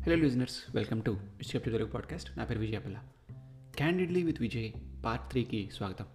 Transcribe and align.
Hello 0.00 0.14
listeners 0.14 0.74
welcome 0.74 1.02
to 1.02 1.18
చెప్ 1.40 1.64
Telugu 1.64 1.84
podcast 1.84 2.38
నా 2.38 2.44
పేరు 2.44 2.58
Vijayapalla 2.58 2.98
candidly 3.76 4.22
with 4.22 4.40
Vijay 4.40 4.72
part 5.04 5.30
త్రీకి 5.30 5.68
స్వాగతం. 5.72 6.06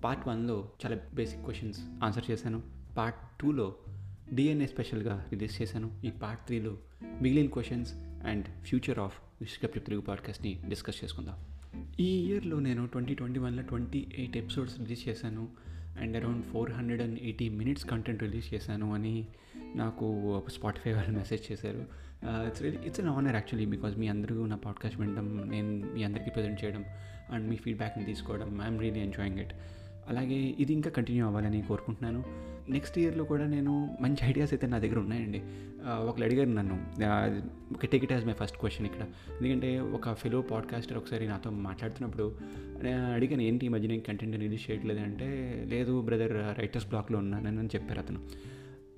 పార్ట్ 0.00 0.28
వన్లో 0.28 0.70
చాలా 0.86 0.98
బేసిక్ 1.14 1.42
క్వశ్చన్స్ 1.42 1.80
ఆన్సర్ 2.04 2.30
చేశాను. 2.30 2.62
పార్ట్ 2.96 3.38
టూలో 3.40 3.76
డిఎన్ఏ 4.34 4.66
స్పెషల్గా 4.66 5.26
రిలీజ్ 5.32 5.62
చేశాను. 5.62 6.00
ఈ 6.04 6.10
పార్ట్ 6.10 6.46
త్రీలో 6.46 6.78
మిగిలిన 7.20 7.50
క్వశ్చన్స్ 7.50 7.94
అండ్ 8.26 8.44
ఫ్యూచర్ 8.44 8.98
ఆఫ్ 8.98 9.20
విశ్వకప్ 9.40 9.74
తెలుగు 9.74 10.00
పాడ్కాస్ట్ని 10.00 10.62
డిస్కస్ 10.68 11.04
చేసుకుందాం. 11.04 11.38
ఈ 12.00 12.30
ఇయర్లో 12.30 12.60
నేను 12.60 12.86
ట్వంటీ 12.86 13.14
ట్వంటీ 13.14 13.40
వన్లో 13.40 13.62
ట్వంటీ 13.62 14.06
ఎయిట్ 14.14 14.36
ఎపిసోడ్స్ 14.36 14.78
రిలీజ్ 14.78 15.08
చేశాను. 15.08 15.48
And 16.00 16.16
around 16.16 16.44
four 16.44 16.72
hundred 16.72 17.02
and 17.02 17.20
eighty 17.20 17.48
minutes 17.48 17.84
content 17.84 18.22
release 18.22 18.54
చేశాను 18.54 18.94
అని 18.94 19.26
నాకు 19.76 20.42
స్పాటిఫై 20.48 20.92
వాళ్ళు 20.92 21.16
మెసేజ్ 21.18 21.52
చేశారు. 21.52 21.84
It's 22.24 22.62
it's 22.62 23.00
an 23.00 23.08
honour 23.08 23.34
actually 23.34 23.76
because 23.76 23.98
మీ 23.98 24.08
అందరూ 24.08 24.46
నా 24.46 24.56
పాడ్కాస్ట్ 24.56 25.00
వినడం 25.00 25.48
నేను 25.50 25.94
మీ 25.94 26.04
అందరికీ 26.04 26.30
ప్రజెంట్ 26.30 26.64
చేయడం 26.64 26.84
అండ్ 27.30 27.48
మీ 27.48 27.56
ఫీడ్బ్యాక్ని 27.56 28.04
తీసుకోవడం 28.04 28.62
ఐఎమ్ 28.62 28.80
రియలీ 28.80 29.00
ఎంజాయింగ్ 29.00 29.38
ఇట్ 29.38 29.52
అలాగే 30.08 30.34
ఇది 30.34 30.72
ఇంకా 30.72 30.90
కంటిన్యూ 30.90 31.26
అవ్వాలని 31.26 31.62
కోరుకుంటున్నాను. 31.62 32.24
నెక్స్ట్ 32.68 32.98
ఇయర్లో 32.98 33.24
కూడా 33.24 33.46
నేను 33.46 33.96
మంచి 34.00 34.16
ఐడియాస్ 34.24 34.52
అయితే 34.52 34.66
నా 34.66 34.78
దగ్గర 34.78 34.98
ఉన్నాయండి. 34.98 35.42
Uh, 35.82 35.88
ఒకళ్ళు 35.88 36.24
అడిగారు 36.26 36.48
నన్ను 36.48 36.86
ఒక 37.74 37.86
take 37.86 38.04
it 38.04 38.12
as 38.12 38.26
my 38.26 38.32
first 38.32 38.58
question 38.58 38.86
ఇక్కడ. 38.86 39.02
ఎందుకంటే 39.40 39.80
ఒక 39.80 40.12
ఫెలో 40.12 40.42
పాడ్కాస్టర్ 40.42 40.96
ఒకసారి 40.96 41.28
నాతో 41.28 41.50
మాట్లాడుతున్నప్పుడు 41.50 42.38
నేను 42.82 43.12
అడిగాను 43.12 43.42
ఏంటి 43.42 43.66
ఈ 43.66 43.68
మధ్య 43.68 43.88
నేను 43.88 44.02
కంటెంట్ 44.02 44.36
రిలీజ్ 44.36 44.70
చేయట్లేదు? 44.70 45.00
అంటే 45.00 45.64
లేదు 45.68 46.00
బ్రదర్ 46.00 46.58
రైటర్స్ 46.58 46.88
బ్లాక్లో 46.88 47.18
ఉన్నానని 47.18 47.66
చెప్పారు 47.66 48.00
అతను. 48.00 48.20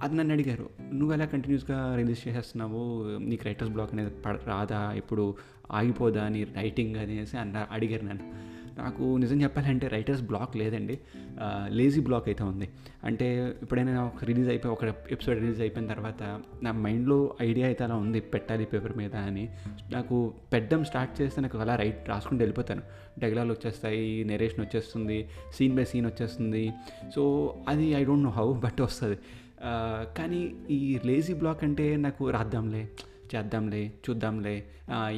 అది 0.01 0.15
నన్ను 0.15 0.33
అడిగారు 0.35 0.71
నువ్వు 0.93 1.13
ఎలా 1.15 1.25
కంటిన్యూస్గా 1.25 1.97
రిలీజ్ 1.97 2.29
చేసేస్తున్నావు? 2.29 2.83
నీకు 3.19 3.45
రైటర్స్ 3.45 3.73
బ్లాక్ 3.73 3.93
అనేది 3.93 4.11
పడ 4.11 4.39
రాదా? 4.47 4.93
ఇప్పుడు 4.93 5.35
ఆగిపోదా 5.71 6.29
నీ 6.29 6.45
రైటింగ్ 6.45 6.97
అనేసి 6.97 7.39
అన్న 7.39 7.67
అడిగారు 7.71 8.05
నన్ను. 8.05 8.55
నాకు 8.79 9.17
నిజం 9.17 9.43
చెప్పాలంటే 9.43 9.89
రైటర్స్ 9.89 10.23
బ్లాక్ 10.23 10.57
లేదండి. 10.57 10.99
లేజీ 11.69 12.01
బ్లాక్ 12.01 12.29
అయితే 12.29 12.45
ఉంది. 12.45 12.69
అంటే 13.05 13.57
ఎప్పుడైనా 13.63 14.05
ఒక 14.05 14.25
రిలీజ్ 14.25 14.49
అయిపోయి 14.49 14.73
ఒక 14.73 14.85
ఎపిసోడ్ 15.11 15.39
రిలీజ్ 15.39 15.61
అయిపోయిన 15.61 15.89
తర్వాత 15.89 16.23
నా 16.63 16.73
మైండ్లో 16.73 17.37
ఐడియా 17.43 17.67
అయితే 17.67 17.85
అలా 17.85 17.95
ఉంది 17.95 18.21
పెట్టాలి 18.21 18.65
పేపర్ 18.65 18.97
మీద 18.97 19.15
అని. 19.17 19.49
నాకు 19.93 20.35
పెట్టడం 20.53 20.85
స్టార్ట్ 20.85 21.23
చేస్తే 21.23 21.43
నాకు 21.43 21.59
అలా 21.59 21.77
రైట్ 21.77 22.09
రాసుకుంటూ 22.09 22.43
వెళ్ళిపోతాను. 22.43 22.83
డైలాగ్ 23.19 23.51
వచ్చేస్తాయి 23.51 24.25
నెరేషన్ 24.25 24.61
వచ్చేస్తుంది 24.61 25.29
సీన్ 25.55 25.77
బై 25.77 25.85
సీన్ 25.85 26.07
వచ్చేస్తుంది. 26.07 26.73
సో 27.15 27.23
అది 27.69 27.91
I 27.91 28.05
don't 28.05 28.25
know 28.25 28.31
how 28.31 28.53
but 28.53 28.81
వస్తుంది. 28.81 29.19
కానీ 30.19 30.41
ఈ 30.71 30.81
లేజీ 31.05 31.35
బ్లాక్ 31.35 31.65
అంటే 31.65 31.97
నాకు 31.97 32.31
రాద్దాంలే 32.31 32.85
చేద్దాంలే 33.35 33.83
చూద్దాంలే. 34.07 34.57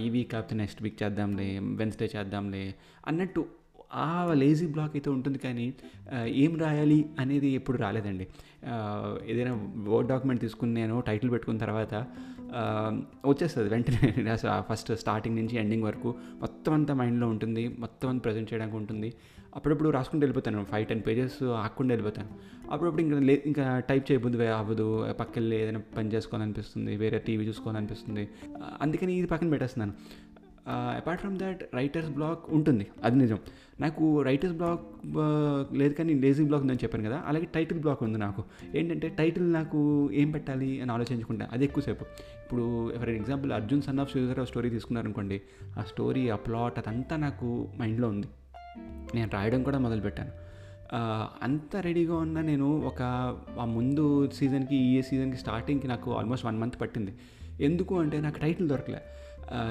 ఈ 0.03 0.09
వీక్ 0.11 0.31
కాకపోతే 0.31 0.57
నెక్స్ట్ 0.57 0.83
వీక్ 0.83 0.99
చేద్దాంలే 1.03 1.49
వెన్స్డే 1.81 2.11
చేద్దాంలే 2.17 2.65
అన్నట్టు 3.07 3.43
ఆ 4.05 4.35
లేజీ 4.35 4.67
బ్లాక్ 4.67 4.95
అయితే 4.97 5.11
ఉంటుంది 5.11 5.39
కానీ 5.39 5.67
ఏం 6.45 6.53
రాయాలి 6.59 6.99
అనేది 7.19 7.49
ఎప్పుడు 7.49 7.79
రాలేదండి. 7.79 8.27
ఏదైనా 9.31 9.53
వర్డ్ 9.91 10.09
డాక్యుమెంట్ 10.09 10.41
తీసుకుని 10.41 10.73
నేను 10.81 11.01
టైటిల్ 11.01 11.31
పెట్టుకున్న 11.31 11.61
తర్వాత 11.61 11.95
వచ్చేస్తుంది 13.31 13.69
వెంటనే. 13.75 14.09
ఫస్ట్ 14.69 14.91
స్టార్టింగ్ 15.03 15.37
నుంచి 15.37 15.57
ఎండింగ్ 15.57 15.85
వరకు 15.85 16.11
మొత్తం 16.41 16.73
అంతా 16.73 16.95
మైండ్లో 16.95 17.29
ఉంటుంది 17.29 17.65
మొత్తం 17.79 18.09
అంతా 18.09 18.23
ప్రజెంట్ 18.23 18.53
చేయడానికి 18.53 18.77
ఉంటుంది. 18.77 19.11
అప్పుడప్పుడు 19.57 19.89
రాసుకుంటూ 19.89 20.25
వెళ్ళిపోతాను. 20.25 20.65
ఫైవ్ 20.65 20.87
టెన్ 20.87 21.03
పేజెస్ 21.07 21.43
ఆకుండా 21.43 21.95
వెళ్ళిపోతాను. 21.95 22.29
అప్పుడప్పుడు 22.71 23.03
ఇంకా 23.03 23.19
లే 23.19 23.43
ఇంకా 23.47 23.79
టైప్ 23.79 24.13
చేయబుద్ది 24.13 24.47
అవ్వదు. 24.47 25.13
పక్కన 25.21 25.53
ఏదైనా 25.53 25.81
పని 25.97 26.13
చేసుకోవాలనిపిస్తుంది. 26.13 26.97
వేరే 26.97 27.19
టీవీ 27.19 27.47
చూసుకోవాలనిపిస్తుంది. 27.47 28.29
అందుకని 28.83 29.13
ఇది 29.15 29.27
పక్కన 29.27 29.51
పెట్టేస్తున్నాను. 29.51 30.27
Apart 30.69 31.21
from 31.21 31.39
that 31.39 31.65
writer's 31.75 32.11
block 32.11 32.41
ఉంటుంది. 32.49 32.87
అది 33.05 33.17
నిజం. 33.17 33.39
నాకు 33.81 34.23
రైటర్స్ 34.23 34.57
బ్లాక్ 34.57 34.81
లేదు 35.75 35.95
కానీ 35.95 36.15
లేజీ 36.15 36.45
బ్లాక్ 36.45 36.63
ఉందని 36.63 36.79
చెప్పాను 36.83 37.05
కదా. 37.05 37.23
అలాగే 37.27 37.45
టైటిల్ 37.55 37.81
బ్లాక్ 37.81 38.03
ఉంది 38.03 38.19
నాకు. 38.19 38.45
ఏంటంటే 38.75 39.09
టైటిల్ 39.09 39.53
నాకు 39.53 40.11
ఏం 40.13 40.31
పెట్టాలి 40.31 40.81
అని 40.81 40.93
ఆలోచించుకుంటా. 40.93 41.49
అది 41.53 41.65
ఎక్కువసేపు. 41.65 42.05
ఇప్పుడు 42.45 42.93
for 42.99 43.09
example 43.09 43.53
Arjun 43.53 43.83
son 43.83 44.01
of 44.01 44.11
Sridhar 44.11 44.47
story 44.47 44.71
తీసుకున్నారనుకోండి. 44.71 45.43
ఆ 45.79 45.83
స్టోరీ 45.83 46.29
ఆ 46.29 46.37
ప్లాట్ 46.37 46.79
అదంతా 46.79 47.17
నాకు 47.17 47.69
మైండ్లో 47.81 48.09
ఉంది. 48.09 48.27
నేను 49.15 49.31
రాయడం 49.33 49.63
కూడా 49.63 49.79
మొదలుపెట్టాను. 49.79 50.33
అంత 51.43 51.77
రెడీగా 51.77 52.17
ఉన్న 52.25 52.41
నేను 52.41 52.69
ఒక 52.91 53.03
ఆ 53.63 53.65
ముందు 53.77 54.05
సీజన్కి 54.35 54.77
ఈ 54.77 55.03
సీజన్కి 55.03 55.37
స్టార్టింగ్కి 55.37 55.89
నాకు 55.89 56.09
ఆల్మోస్ట్ 56.19 56.47
వన్ 56.47 56.59
మంత్ 56.61 56.81
పట్టింది. 56.81 57.15
ఎందుకు 57.61 57.95
అంటే 57.99 58.17
నాకు 58.21 58.39
టైటిల్ 58.39 58.69
దొరకలే. 58.69 59.03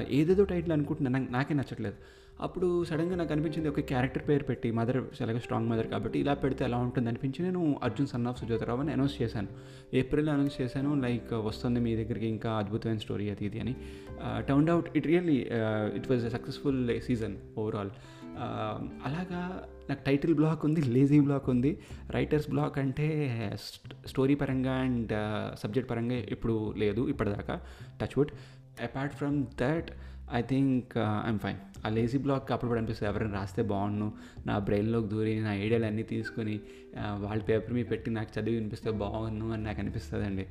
ఏదేదో 0.09 0.43
టైటిల్ 0.43 0.73
అనుకుంటున్నా 0.73 1.19
నాకే 1.37 1.53
నచ్చట్లేదు. 1.53 1.97
అప్పుడు 2.45 2.67
సడన్గా 2.83 3.15
నాకు 3.15 3.31
అనిపించింది 3.33 3.67
ఒక 3.69 3.81
క్యారెక్టర్ 3.89 4.23
పేరు 4.29 4.43
పెట్టి 4.43 4.69
మదర్ 4.71 4.97
చాలా 5.17 5.33
స్ట్రాంగ్ 5.39 5.69
మదర్ 5.69 5.87
కాబట్టి 5.87 6.17
ఇలా 6.19 6.33
పెడితే 6.33 6.61
ఎలా 6.65 6.77
ఉంటుంది 6.77 7.07
అనిపించి 7.09 7.39
నేను 7.45 7.61
అర్జున్ 7.83 8.07
సన్ 8.07 8.27
ఆఫ్ 8.27 8.39
సుజాతరావు 8.39 8.79
అని 8.79 8.91
అనౌన్స్ 8.95 9.15
చేశాను. 9.21 9.49
ఏప్రిల్ 9.93 10.29
అనౌన్స్ 10.29 10.57
చేశాను 10.61 10.91
లైక్ 11.05 11.31
వస్తుంది 11.47 11.79
మీ 11.79 11.95
దగ్గరికి 11.95 12.27
ఇంకా 12.27 12.51
అద్భుతమైన 12.61 12.97
స్టోరీ 12.97 13.29
అది 13.29 13.45
ఇది 13.45 13.59
అని. 13.59 13.75
Turn 14.49 14.69
out 14.69 14.89
it 14.95 15.07
really 15.07 15.37
it 15.97 16.09
was 16.11 16.25
a 16.25 16.33
successful 16.35 16.81
season 17.07 17.37
overall. 17.57 17.93
అలాగా 19.07 19.41
నాకు 19.89 20.01
టైటిల్ 20.05 20.33
బ్లాక్ 20.33 20.65
ఉంది 20.65 20.81
లేజీ 20.81 21.19
బ్లాక్ 21.19 21.49
ఉంది. 21.49 21.77
రైటర్స్ 22.09 22.49
బ్లాక్ 22.49 22.77
అంటే 22.77 23.07
స్టోరీ 24.07 24.35
పరంగా 24.35 24.71
అండ్ 24.71 25.13
సబ్జెక్ట్ 25.59 25.91
పరంగా 25.91 26.15
ఇప్పుడు 26.15 26.73
లేదు 26.77 27.09
ఇప్పటిదాకా. 27.09 27.61
Touch 28.01 28.17
wood 28.17 28.31
apart 28.83 29.13
from 29.13 29.45
that 29.61 29.91
I 30.33 30.41
think 30.41 30.97
I'm 30.97 31.39
fine 31.39 31.57
ఆ 31.85 31.89
లేజీ 31.89 32.17
బ్లాక్ 32.17 32.51
అప్పుడు 32.51 32.77
అనిపిస్తుంది 32.77 33.11
ఎవరైనా 33.11 33.33
రాస్తే 33.33 33.61
బాగుండు. 33.61 34.11
నా 34.47 34.59
బ్రెయిన్లోకి 34.59 35.07
దూరి 35.07 35.39
నా 35.39 35.53
ఐడియాలు 35.53 35.85
అన్నీ 35.85 36.03
తీసుకొని 36.03 36.59
వాళ్ళ 36.97 37.43
పేపర్ 37.43 37.73
మీద 37.73 37.85
పెట్టి 37.91 38.11
నాకు 38.11 38.39
చదివి 38.39 38.55
వినిపిస్తే 38.55 38.91
బాగుండు 38.91 39.45
అని 39.45 39.63
నాకు 39.63 39.79
అనిపిస్తుంది 39.79 40.25
అండి 40.25 40.45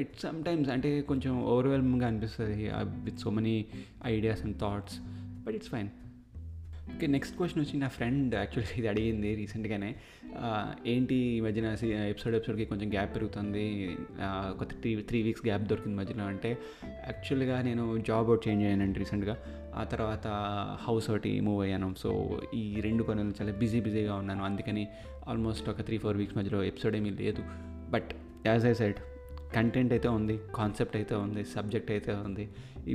ఇట్స్ 0.00 0.22
సమ్టైమ్స్ 0.22 0.70
అంటే 0.70 1.00
కొంచెం 1.00 1.42
ఓవర్వెల్మ్గా 1.44 2.06
అనిపిస్తుంది 2.06 2.70
with 3.04 3.18
so 3.18 3.30
many 3.30 3.66
ideas 4.06 4.42
and 4.42 4.56
thoughts 4.56 4.96
but 5.46 5.54
it's 5.54 5.68
fine 5.68 5.90
okay 6.90 7.06
next 7.06 7.36
question 7.36 7.60
వచ్చి 7.62 7.76
నా 7.80 7.88
ఫ్రెండ్ 7.88 8.34
యాక్చువల్గా 8.34 8.74
ఇది 8.78 8.88
అడిగింది 8.88 9.34
రీసెంట్గానే 9.34 9.90
ఏంటి 10.86 11.14
ఈ 11.14 11.40
మధ్యన 11.40 11.66
ఎపిసోడ్ 12.10 12.34
ఎపిసోడ్కి 12.34 12.64
కొంచెం 12.64 12.88
గ్యాప్ 12.92 13.14
పెరుగుతుంది. 13.14 13.64
ఒక 14.52 14.64
త్రీ 14.80 14.90
త్రీ 15.08 15.22
వీక్స్ 15.22 15.44
గ్యాప్ 15.46 15.62
దొరికింది 15.62 15.96
మధ్యలో 15.96 16.24
అంటే 16.24 16.50
యాక్చువల్గా 17.08 17.62
నేను 17.62 17.84
జాబ్ 18.08 18.26
అవుట్ 18.26 18.48
చేంజ్ 18.48 18.64
అయ్యానండి 18.64 18.98
రీసెంట్గా 18.98 19.36
ఆ 19.74 19.84
తర్వాత 19.84 20.26
హౌస్ 20.86 21.10
ఒకటి 21.10 21.32
మూవ్ 21.40 21.60
అయ్యాను. 21.66 21.94
సో 22.02 22.40
ఈ 22.54 22.64
రెండు 22.80 23.02
పనులు 23.02 23.34
చాలా 23.40 23.52
బిజీ 23.52 23.80
బిజీగా 23.80 24.14
ఉన్నాను. 24.14 24.44
అందుకని 24.44 24.88
ఆల్మోస్ట్ 25.28 25.68
ఒక 25.68 25.80
త్రీ 25.80 25.98
ఫోర్ 25.98 26.16
వీక్స్ 26.16 26.36
మధ్యలో 26.36 26.60
ఎపిసోడ్ 26.72 26.96
ఏమీ 26.96 27.10
లేదు. 27.22 27.44
But 27.90 28.10
as 28.46 28.66
I 28.66 28.72
side 28.72 28.98
content 29.54 29.92
అయితే 29.92 30.08
ఉంది 30.08 30.38
కాన్సెప్ట్ 30.54 30.96
అయితే 30.96 31.14
ఉంది 31.14 31.44
సబ్జెక్ట్ 31.44 31.90
అయితే 31.90 32.12
ఉంది. 32.26 32.48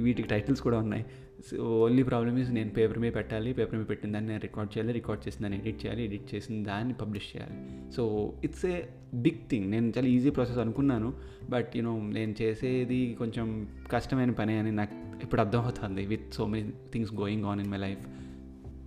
వీటికి 0.05 0.27
టైటిల్స్ 0.27 0.61
కూడా 0.61 0.77
ఉన్నాయి. 0.85 1.05
సో 1.45 1.79
ఓన్లీ 1.81 2.03
ప్రాబ్లమ్ 2.03 2.39
ఈజ్ 2.39 2.51
నేను 2.51 2.69
పేపర్ 2.69 2.99
మీద 2.99 3.15
పెట్టాలి 3.15 3.53
పేపర్ 3.53 3.75
మీద 3.75 3.85
పెట్టిన 3.89 4.11
దాన్ని 4.11 4.29
నేను 4.29 4.41
రికార్డ్ 4.41 4.77
చేయాలి 4.77 4.93
రికార్డ్ 4.93 5.27
చేసిన 5.27 5.41
దాన్ని 5.41 5.59
ఎడిట్ 5.59 5.85
చేయాలి 5.85 6.03
ఎడిట్ 6.05 6.35
చేసిన 6.35 6.63
దాన్ని 6.63 6.93
పబ్లిష్ 6.93 7.37
చేయాలి. 7.37 7.55
So 7.95 8.33
it's 8.43 8.65
a 8.65 8.81
big 9.13 9.49
thing 9.49 9.71
నేను 9.71 9.93
చాలా 9.97 10.07
ఈజీ 10.07 10.29
ప్రాసెస్ 10.29 10.57
అనుకున్నాను 10.57 11.13
బట్ 11.49 11.77
యూనో 11.77 12.01
నేను 12.01 12.35
చేసేది 12.41 13.15
కొంచెం 13.19 13.67
కష్టమైన 13.91 14.31
పని 14.31 14.57
అని 14.57 14.71
నాకు 14.71 15.23
ఇప్పుడు 15.23 15.41
అర్థమవుతుంది 15.41 16.05
with 16.05 16.33
so 16.33 16.45
many 16.47 16.73
things 16.93 17.13
going 17.13 17.45
on 17.45 17.61
in 17.61 17.71
my 17.71 17.77
life 17.77 17.99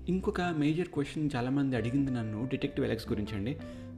ఇంకొక 0.09 0.41
మేజర్ 0.41 0.89
క్వశ్చన్ 0.89 1.31
చాలామంది 1.37 1.77
అడిగింది 1.77 2.11
నన్ను 2.11 2.49
డిటెక్టివ్ 2.51 2.87
ఎలక్స్ 2.87 3.09
గురించి 3.11 3.35
అండి. 3.35 3.57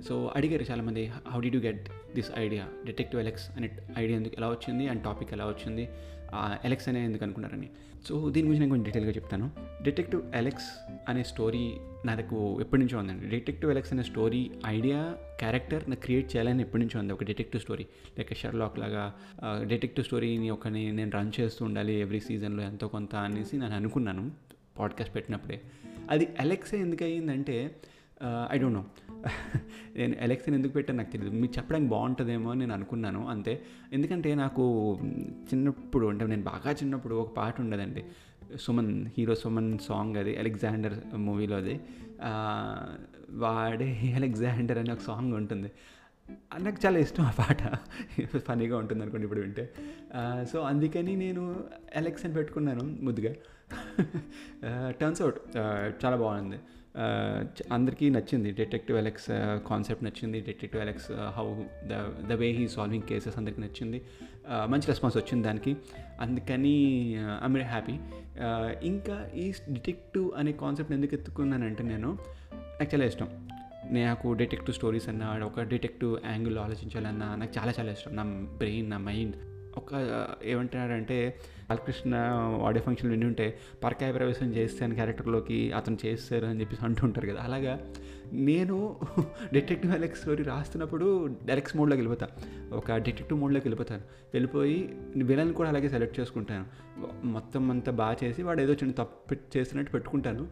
సో 0.08 0.32
అడిగారు 0.36 0.64
చాలామంది 0.70 1.12
how 1.28 1.40
did 1.40 1.50
you 1.54 1.60
get 1.60 1.88
this 2.14 2.30
idea 2.38 2.68
detective 2.86 3.20
Alex 3.22 3.50
అనే 3.56 3.70
ఐడియా 3.98 4.18
ఎందుకు 4.18 4.34
ఎలా 4.38 4.48
వచ్చింది? 4.48 4.88
అండ్ 4.88 5.04
టాపిక్ 5.04 5.32
ఎలా 5.32 5.46
వచ్చింది? 5.46 5.88
ఎలెక్స్ 6.64 6.88
అనే 6.88 7.04
ఎందుకు 7.04 7.25
అనుకున్నారని. 7.25 7.70
సో 8.08 8.31
దీని 8.31 8.49
గురించి 8.49 8.60
నేను 8.60 8.70
కొంచెం 8.70 8.84
డీటెయిల్గా 8.84 9.12
చెప్తాను. 9.16 9.50
డిటెక్టివ్ 9.82 10.22
ఎలెక్స్ 10.34 10.93
అనే 11.08 11.22
స్టోరీ 11.22 11.72
నాకు 12.06 12.60
ఎప్పటి 12.60 12.82
నుంచో 12.82 12.99
ఉందండి. 12.99 13.26
డిటెక్టివ్ 13.26 13.70
ఎలెక్స్ 13.70 13.93
అనే 13.93 14.02
స్టోరీ 14.02 14.50
ఐడియా 14.66 15.16
క్యారెక్టర్ 15.38 15.90
నాకు 15.90 16.00
క్రియేట్ 16.00 16.37
చేయాలని 16.37 16.62
ఎప్పటి 16.62 16.82
నుంచో 16.82 17.00
ఉంది. 17.00 17.12
ఒక 17.12 17.25
డిటెక్టివ్ 17.25 17.62
స్టోరీ 17.62 17.87
లైక్ 18.19 18.38
షర్లాక్ 18.38 18.78
లాగా 18.78 19.14
డిటెక్టివ్ 19.44 20.06
స్టోరీని 20.06 20.50
ఒకని 20.50 20.93
నేను 20.93 21.10
రన్ 21.10 21.32
చేస్తూ 21.40 21.64
ఉండాలి 21.64 22.00
ఎవ్రీ 22.00 22.20
సీజన్లో 22.20 22.62
ఎంతో 22.62 22.88
కొంత 22.88 23.14
అనేసి 23.14 23.56
నేను 23.56 23.76
అనుకున్నాను. 23.76 24.31
పాడ్కాస్ట్ 24.78 25.14
పెట్టినప్పుడే. 25.14 25.60
అది 26.10 26.28
ఎలెక్సే 26.40 26.78
ఎందుకు 26.78 27.04
అయ్యిందంటే 27.04 27.76
ఐ 28.52 28.58
డోంట్ 28.58 28.78
నో 28.78 28.84
నేను 29.96 30.16
ఎలక్షన్ 30.20 30.54
ఎందుకు 30.54 30.72
పెట్టాను 30.72 30.98
నాకు 30.98 31.10
తెలియదు 31.10 31.34
మీకు 31.34 31.52
చెప్పడానికి 31.56 31.90
బాగుంటుందేమో 31.90 32.50
అని 32.50 32.60
నేను 32.60 32.74
అనుకున్నాను 32.74 33.28
అంతే. 33.28 33.62
ఎందుకంటే 33.92 34.34
నాకు 34.34 34.98
చిన్నప్పుడు 35.42 36.06
అంటే 36.06 36.26
నేను 36.26 36.42
బాగా 36.42 36.72
చిన్నప్పుడు 36.72 37.14
ఒక 37.14 37.36
పాట 37.36 37.60
ఉండదండి. 37.60 38.04
సుమన్ 38.60 39.06
హీరో 39.19 39.34
సుమన్ 39.34 39.78
సాంగ్ 39.78 40.16
అది 40.16 40.36
అలెగ్జాండర్ 40.36 41.16
మూవీలో 41.16 41.56
అది. 41.56 41.80
Uh, 42.22 42.88
వాడే 43.30 44.12
అలెగ్జాండర్ 44.16 44.78
అనే 44.78 44.92
ఒక 44.92 45.00
సాంగ్ 45.00 45.32
ఉంటుంది. 45.34 45.70
నాకు 46.60 46.86
చాలా 46.86 46.98
ఇష్టం 46.98 47.25
ఆ 47.25 47.30
పాట. 47.30 47.76
ఫనీగా 48.36 48.78
ఉంటుంది 48.78 49.02
అనుకోండి 49.02 49.25
ఇప్పుడు 49.25 49.40
వింటే. 49.40 49.70
Uh, 50.08 50.44
సో 50.44 50.60
అందుకని 50.60 51.16
నేను 51.16 51.64
ఎలక్షన్ 51.94 52.34
పెట్టుకున్నాను 52.34 52.84
ముద్దుగా. 52.84 53.34
Uh, 54.66 54.90
టర్న్స్ 54.90 55.22
అవుట్ 55.22 55.36
చాలా 56.04 56.16
బాగుంది. 56.16 56.56
అందరికీ 57.72 58.10
నచ్చింది. 58.10 58.50
డిటెక్టివ్ 58.50 58.98
ఎలెక్స్ 58.98 59.26
కాన్సెప్ట్ 59.68 60.04
నచ్చింది. 60.04 60.40
Detective 60.40 60.82
Alex 60.82 61.10
how 61.36 61.46
the 61.84 61.94
the 62.28 62.32
way 62.32 62.48
he 62.50 62.68
solving 62.68 63.02
cases 63.02 63.38
అందరికీ 63.38 63.60
నచ్చింది. 63.60 64.02
మంచి 64.66 64.86
రెస్పాన్స్ 64.88 65.16
వచ్చింది 65.16 65.46
దానికి. 65.48 65.76
అందుకని 66.20 66.74
ఐమ్ 67.44 67.54
వెరీ 67.54 67.66
హ్యాపీ 67.66 67.94
ఇంకా 68.86 69.30
ఈ 69.34 69.52
డిటెక్టివ్ 69.70 70.30
అనే 70.36 70.52
కాన్సెప్ట్ 70.52 70.92
ఎందుకు 70.92 71.14
ఎత్తుకున్నానంటే 71.14 71.82
నేను 71.82 72.18
నాకు 72.80 72.94
చాలా 72.94 73.04
ఇష్టం. 73.04 73.28
నాకు 73.90 74.32
డిటెక్టివ్ 74.32 74.76
స్టోరీస్ 74.76 75.08
అన్న 75.08 75.40
ఒక 75.44 75.62
డిటెక్టివ్ 75.62 76.18
యాంగిల్ 76.26 76.58
ఆలోచించాలన్నా 76.58 77.34
నాకు 77.36 77.58
చాలా 77.58 77.72
చాలా 77.78 77.92
ఇష్టం. 77.92 78.16
నా 78.16 78.24
బ్రెయిన్ 78.56 78.90
నా 78.90 78.98
మైండ్ 78.98 79.36
ఒక 79.76 79.90
ఏమంటున్నారంటే 80.44 81.18
బాలకృష్ణ 81.72 82.14
ఆడియో 82.62 82.82
ఫంక్షన్ 82.82 83.10
విని 83.10 83.24
ఉంటే 83.24 83.58
పరకాయ 83.84 84.12
ప్రవేశం 84.12 84.48
చేస్తాను 84.54 84.94
క్యారెక్టర్లోకి 84.94 85.72
అతను 85.72 85.98
చేస్తారు 86.06 86.46
అని 86.46 86.60
చెప్పేసి 86.60 86.84
అంటుంటారు 86.84 87.26
కదా. 87.26 87.40
అలాగా 87.40 87.80
నేను 88.32 88.96
డిటెక్టివ్ 89.52 89.92
అలెక్స్ 89.92 90.20
స్టోరీ 90.20 90.44
రాస్తున్నప్పుడు 90.44 91.36
డైరెక్ట్స్ 91.44 91.76
మోడ్లోకి 91.76 92.02
వెళ్ళిపోతాను 92.02 92.74
ఒక 92.76 92.96
డిటెక్టివ్ 92.96 93.40
మోడ్లోకి 93.40 93.69
వెళ్ళిపోతాను. 93.69 94.02
వెళ్ళిపోయి 94.34 94.94
విలన్ 95.16 95.54
కూడా 95.54 95.69
అలాగే 95.69 95.88
సెలెక్ట్ 95.88 96.20
చేసుకుంటాను. 96.20 96.64
మొత్తం 97.26 97.70
అంతా 97.70 97.92
బాగా 97.92 98.16
చేసి 98.25 98.42
వాడు 98.42 98.60
ఏదో 98.62 98.72
చిన్న 98.72 98.92
తప్పు 98.92 99.34
చేస్తున్నట్టు 99.56 99.92
పెట్టుకుంటాను. 99.92 100.46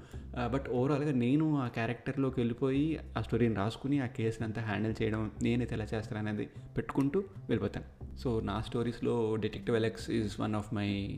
బట్ 0.53 0.69
ఓవరాల్గా 0.69 1.13
నేను 1.13 1.59
ఆ 1.59 1.69
క్యారెక్టర్లోకి 1.69 2.41
వెళ్ళిపోయి 2.41 2.99
ఆ 3.19 3.21
స్టోరీని 3.21 3.55
రాసుకుని 3.55 4.01
ఆ 4.01 4.07
కేసుని 4.07 4.47
అంతా 4.47 4.63
హ్యాండిల్ 4.63 5.03
చేయడం 5.03 5.31
నేనైతే 5.43 5.75
ఎలా 5.75 5.87
చేస్తాను 5.95 6.29
అనేది 6.29 6.49
పెట్టుకుంటూ 6.77 7.21
వెళ్ళిపోతాను. 7.21 8.19
సో 8.19 8.41
నా 8.41 8.61
స్టోరీస్లో 8.61 9.37
detective 9.37 9.77
Alex 9.77 10.11
is 10.11 10.41
one 10.41 10.55
of 10.55 10.75
my 10.75 11.10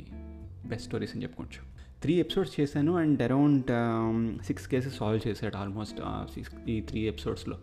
best 0.67 0.87
stories 0.87 1.15
అని 1.15 1.23
చెప్పుకోవచ్చు. 1.23 1.61
త్రీ 2.03 2.15
ఎపిసోడ్స్ 2.15 2.61
చేశాను 2.61 2.93
and 2.97 3.23
around 3.23 3.71
six 4.45 4.69
cases 4.69 4.97
solve 4.97 5.29
చేశాడు 5.29 5.57
ఆల్మోస్ట్ 5.57 6.01
సిక్స్ 6.35 6.55
uh, 6.55 6.69
ఈ 6.69 6.81
త్రీ 6.81 7.01
ఎపిసోడ్స్లో 7.01 7.59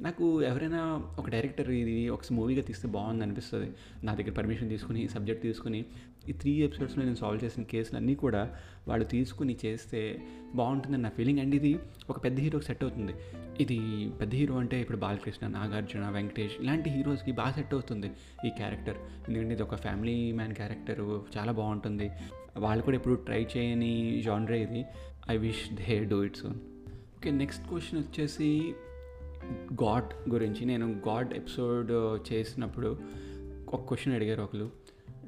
నాకు 0.00 0.42
ఎవరైనా 0.42 0.80
ఒక 1.18 1.26
డైరెక్టర్ 1.30 1.70
ఇది 1.70 2.08
ఒక 2.08 2.20
మూవీగా 2.32 2.62
తీస్తే 2.62 2.88
బాగుంది 2.88 3.22
అనిపిస్తుంది. 3.24 3.68
నా 4.04 4.14
దగ్గర 4.14 4.32
పర్మిషన్ 4.32 4.68
తీసుకుని 4.68 5.02
సబ్జెక్ట్ 5.08 5.42
తీసుకుని 5.42 5.80
ఈ 6.28 6.32
త్రీ 6.32 6.52
ఎపిసోడ్స్లో 6.52 7.04
నేను 7.04 7.16
సాల్వ్ 7.16 7.44
చేసిన 7.44 7.62
కేసులన్నీ 7.62 8.14
కూడా 8.14 8.56
వాళ్ళు 8.88 9.04
తీసుకుని 9.04 9.56
చేస్తే 9.64 10.22
బాగుంటుందని 10.54 11.02
నా 11.02 11.08
ఫీలింగ్ 11.08 11.38
అండ్ 11.38 11.54
ఇది 11.54 11.78
ఒక 12.10 12.24
పెద్ద 12.24 12.38
హీరోకి 12.38 12.64
సెట్ 12.64 12.84
అవుతుంది. 12.84 13.12
ఇది 13.60 14.10
పెద్ద 14.20 14.34
హీరో 14.34 14.54
అంటే 14.54 14.80
ఇప్పుడు 14.80 14.98
బాలకృష్ణ 14.98 15.46
నాగార్జున 15.46 16.08
వెంకటేష్ 16.08 16.54
ఇలాంటి 16.60 16.90
హీరోస్కి 16.90 17.32
బాగా 17.32 17.52
సెట్ 17.52 17.74
అవుతుంది 17.74 18.06
ఈ 18.46 18.50
క్యారెక్టర్ 18.50 18.96
ఎందుకంటే 19.28 19.54
ఇది 19.54 19.62
ఒక 19.62 19.74
ఫ్యామిలీ 19.74 20.32
మ్యాన్ 20.32 20.54
క్యారెక్టర్ 20.54 21.36
చాలా 21.36 21.52
బాగుంటుంది. 21.52 22.10
వాళ్ళు 22.58 22.84
కూడా 22.84 22.96
ఎప్పుడు 22.96 23.14
ట్రై 23.14 23.46
చేయని 23.56 24.22
జానరే 24.24 24.62
ఇది. 24.62 24.84
I 25.30 25.36
wish 25.36 25.74
they 25.74 26.04
do 26.04 26.24
it 26.24 26.36
soon 26.36 26.54
okay 27.16 27.30
next 27.30 27.68
question 27.68 28.00
వచ్చేసి 28.00 28.74
గాడ్ 29.82 30.30
గురించి. 30.30 30.64
నేను 30.64 30.86
గాడ్ 31.08 31.34
ఎపిసోడ్ 31.34 31.92
చేసినప్పుడు 32.32 32.98
ఒక 33.68 33.88
క్వశ్చన్ 33.88 34.14
అడిగారు 34.14 34.42
ఒకరు 34.42 34.70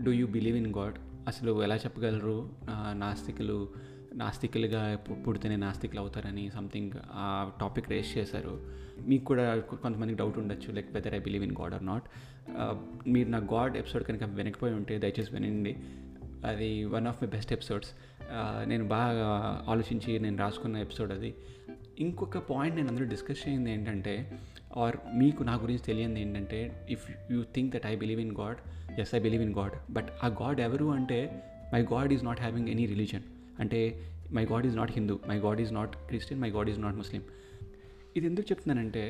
do 0.03 0.11
you 0.13 0.27
believe 0.27 0.57
in 0.57 0.75
god 0.75 0.95
అసలు 1.27 1.63
ఎలా 1.63 1.77
చెప్పగలరు? 1.77 2.51
నాస్తికులు 2.93 3.69
నాస్తికులుగా 4.15 4.97
పుడితేనే 4.97 5.57
నాస్తికులు 5.57 6.01
అవుతారని 6.01 6.51
సంథింగ్ 6.51 6.91
ఆ 7.13 7.51
టాపిక్ 7.61 7.91
రేస్ 7.91 8.19
చేశారు. 8.19 8.61
మీకు 9.07 9.25
కూడా 9.25 9.59
కొంతమందికి 9.59 10.19
డౌట్ 10.19 10.39
ఉండొచ్చు 10.39 10.73
like 10.73 10.93
whether 10.93 11.15
I 11.15 11.19
believe 11.19 11.45
in 11.45 11.57
god 11.61 11.75
or 11.75 11.87
not 11.87 12.03
మీరు 13.09 13.29
నా 13.29 13.39
గాడ్ 13.39 13.77
ఎపిసోడ్ 13.77 14.05
కనుక 14.05 14.25
వెనకపోయి 14.25 14.75
ఉంటే 14.75 14.99
దయచేసి 14.99 15.35
వినండి. 15.35 15.77
అది 16.47 16.85
one 16.85 17.07
of 17.07 17.23
my 17.23 17.29
best 17.29 17.53
episodes 17.53 17.91
నేను 18.69 18.89
బాగా 18.89 19.65
ఆలోచించి 19.69 20.19
నేను 20.19 20.39
రాసుకున్న 20.39 20.77
ఎపిసోడ్ 20.77 21.13
అది. 21.13 21.35
ఇంకొక 22.01 22.39
పాయింట్ 22.39 22.77
నేను 22.77 22.89
అందులో 22.89 23.09
డిస్కస్ 23.09 23.49
చేయింది 23.49 23.73
ఏంటంటే 23.73 24.39
ఆర్ 24.77 24.97
మీకు 25.15 25.43
నా 25.43 25.55
గురించి 25.55 25.83
తెలియంది 25.83 26.21
ఏంటంటే 26.21 26.87
if 26.91 27.33
you 27.33 27.43
think 27.43 27.73
that 27.73 27.87
I 27.87 27.97
believe 27.97 28.21
in 28.21 28.33
god 28.33 28.57
yes 29.01 29.15
I 29.15 29.19
believe 29.19 29.43
in 29.43 29.55
god 29.55 29.93
but 29.93 30.11
ఆ 30.23 30.27
గాడ్ 30.27 30.61
ఎవరు 30.61 30.87
అంటే 30.87 31.43
my 31.73 31.83
god 31.83 32.13
is 32.13 32.25
not 32.25 32.41
having 32.41 32.69
any 32.69 32.87
religion 32.87 33.23
అంటే 33.61 34.11
my 34.33 34.45
god 34.45 34.67
is 34.67 34.77
not 34.77 34.93
Hindu 34.93 35.21
my 35.29 35.39
god 35.39 35.61
is 35.61 35.73
not 35.73 35.97
Christian 35.97 36.41
my 36.43 36.51
god 36.51 36.71
is 36.71 36.81
not 36.81 36.97
Muslim 36.97 37.23
ఇది 38.17 38.27
ఎందుకు 38.27 38.47
చెప్తున్నానంటే 38.53 39.05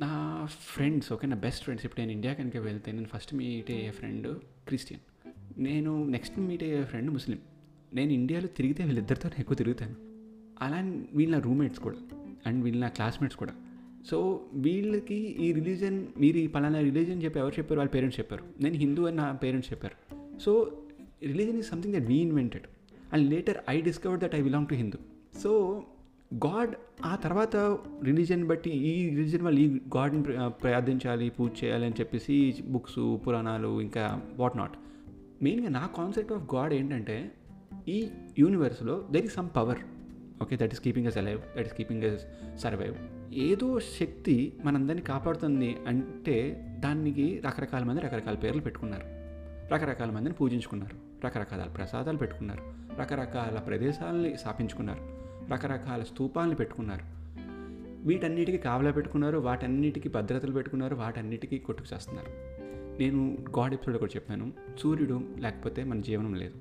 నా 0.00 0.46
friends 0.46 1.12
okay 1.12 1.26
నా 1.26 1.36
best 1.36 1.62
friends 1.62 1.86
ఇప్పుడు 1.86 2.00
నేను 2.00 2.12
ఇండియా 2.12 2.32
కనుక 2.34 2.56
వెళ్తే 2.56 2.92
నేను 2.92 3.06
ఫస్ట్ 3.06 3.34
మీట్ 3.34 3.70
అయ్యే 3.70 3.90
ఫ్రెండ్ 3.90 4.28
క్రిస్టియన్ 4.68 5.00
నేను 5.58 6.04
నెక్స్ట్ 6.04 6.38
మీట్ 6.38 6.62
అయ్యే 6.62 6.84
ఫ్రెండ్ 6.84 7.10
ముస్లిం 7.10 7.38
నేను 7.94 8.12
ఇండియాలో 8.12 8.46
తిరిగితే 8.46 8.84
వీళ్ళిద్దరితో 8.84 9.30
ఎక్కువ 9.38 9.56
తిరుగుతాను. 9.56 9.96
అలా 10.62 10.78
వీళ్ళ 11.14 11.38
రూమ్మేట్స్ 11.38 11.80
కూడా 11.80 11.96
అండ్ 12.46 12.64
వీళ్ళ 12.64 12.80
నా 12.80 12.88
క్లాస్మేట్స్ 12.88 13.36
కూడా. 13.36 13.54
సో 14.10 14.40
వీళ్ళకి 14.54 15.14
ఈ 15.14 15.52
రిలీజన్ 15.52 16.06
మీరు 16.18 16.36
ఈ 16.36 16.46
పలానా 16.46 16.80
రిలీజన్ 16.80 17.22
చెప్పి 17.22 17.38
ఎవరు 17.38 17.54
చెప్పారు? 17.58 17.78
వాళ్ళ 17.80 17.90
పేరెంట్స్ 17.90 18.20
చెప్పారు. 18.20 18.44
నేను 18.60 18.74
హిందూ 18.74 19.06
అని 19.06 19.16
నా 19.16 19.32
పేరెంట్స్ 19.32 19.72
చెప్పారు. 19.72 19.96
So 20.38 20.72
religion 21.22 21.58
is 21.58 21.66
something 21.66 21.94
that 21.94 22.04
we 22.04 22.14
invented 22.14 22.62
and 23.12 23.30
later 23.30 23.56
I 23.70 23.80
discover 23.80 24.18
that 24.18 24.34
I 24.34 24.42
belong 24.42 24.66
to 24.66 24.74
Hindu 24.74 24.98
so 25.42 25.82
god 26.34 26.74
ఆ 27.04 27.16
తర్వాత 27.16 27.56
రిలీజన్ 28.04 28.44
బట్టి 28.44 28.70
ఈ 28.70 29.08
రిలీజన్ 29.08 29.42
వాళ్ళు 29.42 29.60
ఈ 29.60 29.68
గాడ్ని 29.68 30.22
ప్రార్థించాలి 30.48 31.30
పూజ 31.30 31.64
చేయాలి 31.64 31.84
అని 31.84 31.94
చెప్పేసి 32.00 32.54
బుక్స్ 32.66 33.16
పురాణాలు 33.26 33.80
ఇంకా 33.80 34.22
వాట్ 34.36 34.56
నాట్ 34.56 34.72
మెయిన్గా 35.42 35.68
నా 35.68 35.86
కాన్సెప్ట్ 35.86 36.32
ఆఫ్ 36.32 36.54
గాడ్ 36.54 36.74
ఏంటంటే 36.74 37.32
ఈ 37.88 38.08
యూనివర్స్లో 38.38 39.08
there 39.10 39.24
is 39.24 39.34
some 39.34 39.48
power 39.56 39.78
okay 40.42 40.56
that 40.56 40.74
is 40.74 40.80
keeping 40.80 41.06
us 41.06 41.18
alive 41.18 41.40
that 41.56 41.66
is 41.66 41.74
keeping 41.74 42.02
us 42.02 42.22
survive 42.62 42.94
ఏదో 43.34 43.80
శక్తి 43.80 44.52
మనందరినీ 44.64 45.02
కాపాడుతుంది 45.02 45.76
అంటే 45.86 46.66
దానికి 46.78 47.42
రకరకాల 47.46 47.84
మంది 47.84 48.00
రకరకాల 48.00 48.34
పేర్లు 48.34 48.62
పెట్టుకున్నారు. 48.62 49.02
రకరకాల 49.74 50.10
మందిని 50.10 50.34
పూజించుకున్నారు. 50.34 51.26
రకరకాల 51.26 51.62
ప్రసాదాలు 51.62 52.18
పెట్టుకున్నారు. 52.18 52.62
రకరకాల 53.00 53.58
ప్రదేశాలని 53.58 54.36
స్థాపించుకున్నారు. 54.36 55.00
రకరకాల 55.52 56.02
స్తూపాలను 56.02 56.54
పెట్టుకున్నారు. 56.54 57.22
వీటన్నిటికీ 58.06 58.58
కావలా 58.58 58.90
పెట్టుకున్నారు 58.90 59.38
వాటన్నిటికీ 59.38 60.08
భద్రతలు 60.08 60.52
పెట్టుకున్నారు 60.52 60.94
వాటన్నిటికీ 60.94 61.58
కొట్టుకు 61.58 61.94
చేస్తున్నారు. 61.94 62.28
నేను 63.02 63.38
గాడ్ 63.58 63.74
ఎపిసోడ్ 63.74 63.96
కూడా 63.96 64.12
చెప్పాను. 64.16 64.52
సూర్యుడు 64.78 65.28
లేకపోతే 65.38 65.84
మన 65.84 66.00
జీవనం 66.00 66.34
లేదు. 66.34 66.54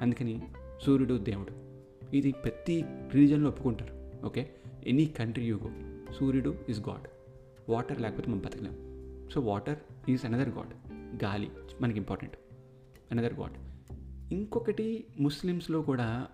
అందుకని 0.00 0.42
సూర్యుడు 0.86 1.14
దేవుడు. 1.14 1.52
ఇది 2.16 2.32
ప్రతి 2.32 2.84
రిలీజన్లో 2.88 3.48
ఒప్పుకుంటారు. 3.48 4.26
Okay? 4.26 4.50
Any 4.86 5.06
country 5.06 5.44
you 5.44 5.58
go. 5.62 5.70
సూర్యుడు 6.14 6.54
ఈజ్ 6.68 6.80
గాడ్ 6.88 7.06
వాటర్ 7.70 8.00
లేకపోతే 8.00 8.30
మనం 8.30 8.40
బతకలేం. 8.40 8.76
So 9.34 9.40
water 9.40 9.78
is 10.08 10.24
another 10.24 10.48
god 10.48 10.74
గాలి 11.24 11.50
మనకి 11.80 11.98
ఇంపార్టెంట్ 11.98 12.36
అనదర్ 13.12 13.34
గాడ్ 13.34 13.52
ఇంకొకటి 14.32 15.06
ముస్లిమ్స్లో 15.20 15.82
కూడా 15.82 16.28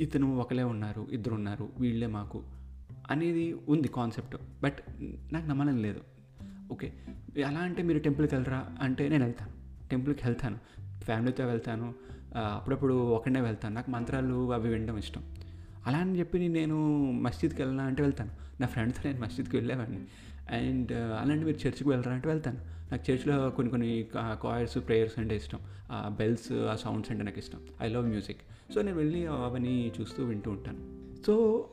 ఇతను 0.00 0.36
ఒకలే 0.36 0.62
ఉన్నారు 0.62 1.06
ఇద్దరు 1.12 1.34
ఉన్నారు 1.34 1.68
వీళ్ళే 1.78 2.06
మాకు 2.06 2.44
అనేది 3.10 3.56
ఉంది 3.68 3.88
కాన్సెప్ట్ 3.88 4.36
బట్ 4.62 4.78
నాకు 5.32 5.46
నమ్మడం 5.46 5.82
లేదు. 5.82 6.00
ఓకే 6.72 6.92
ఎలా 7.36 7.60
అంటే 7.60 7.82
మీరు 7.82 7.98
టెంపుల్కి 7.98 8.34
వెళ్ళరా 8.34 8.76
అంటే 8.80 9.08
నేను 9.08 9.24
వెళ్తాను. 9.24 9.52
టెంపుల్కి 9.88 10.20
వెళ్తాను. 10.24 10.58
ఫ్యామిలీతో 11.00 11.46
వెళ్తాను. 11.46 11.94
అప్పుడప్పుడు 12.36 12.94
ఒకనే 12.94 13.40
వెళ్తాను. 13.40 13.74
నాకు 13.74 13.90
మంత్రాలు 13.90 14.52
అవి 14.52 14.68
వినడం 14.68 14.98
ఇష్టం. 14.98 15.34
అలా 15.88 15.98
అని 15.98 16.18
చెప్పి 16.18 16.48
నేను 16.48 16.94
మస్జిద్కి 17.12 17.62
వెళ్ళాలా 17.62 17.88
అంటే 17.88 18.02
వెళ్తాను. 18.02 18.30
నా 18.60 18.66
ఫ్రెండ్స్తో 18.66 19.10
నేను 19.10 19.24
మస్జిద్కి 19.24 19.56
వెళ్ళేవాడిని. 19.56 19.98
అండ్ 20.50 20.92
అలాంటి 20.92 21.44
మీరు 21.44 21.68
చర్చ్కి 21.68 21.88
వెళ్ళరా 21.88 22.12
అంటే 22.12 22.28
వెళ్తాను. 22.28 22.58
నాకు 22.90 23.10
చర్చ్లో 23.10 23.50
కొన్ని 23.50 23.70
కొన్ని 23.70 24.06
కాయర్స్ 24.16 24.78
ప్రేయర్స్ 24.78 25.18
అంటే 25.18 25.36
ఇష్టం. 25.36 25.58
ఆ 25.90 26.14
బెల్స్ 26.18 26.52
ఆ 26.52 26.76
సౌండ్స్ 26.76 27.10
అంటే 27.10 27.24
నాకు 27.24 27.38
ఇష్టం. 27.38 27.60
I 27.82 27.88
love 27.88 28.06
music. 28.06 28.40
సో 28.74 28.82
నేను 28.82 28.96
వెళ్ళి 28.96 29.26
అవన్నీ 29.26 29.92
చూస్తూ 30.00 30.24
వింటూ 30.24 30.50
ఉంటాను. 30.50 30.98
సో 31.26 31.64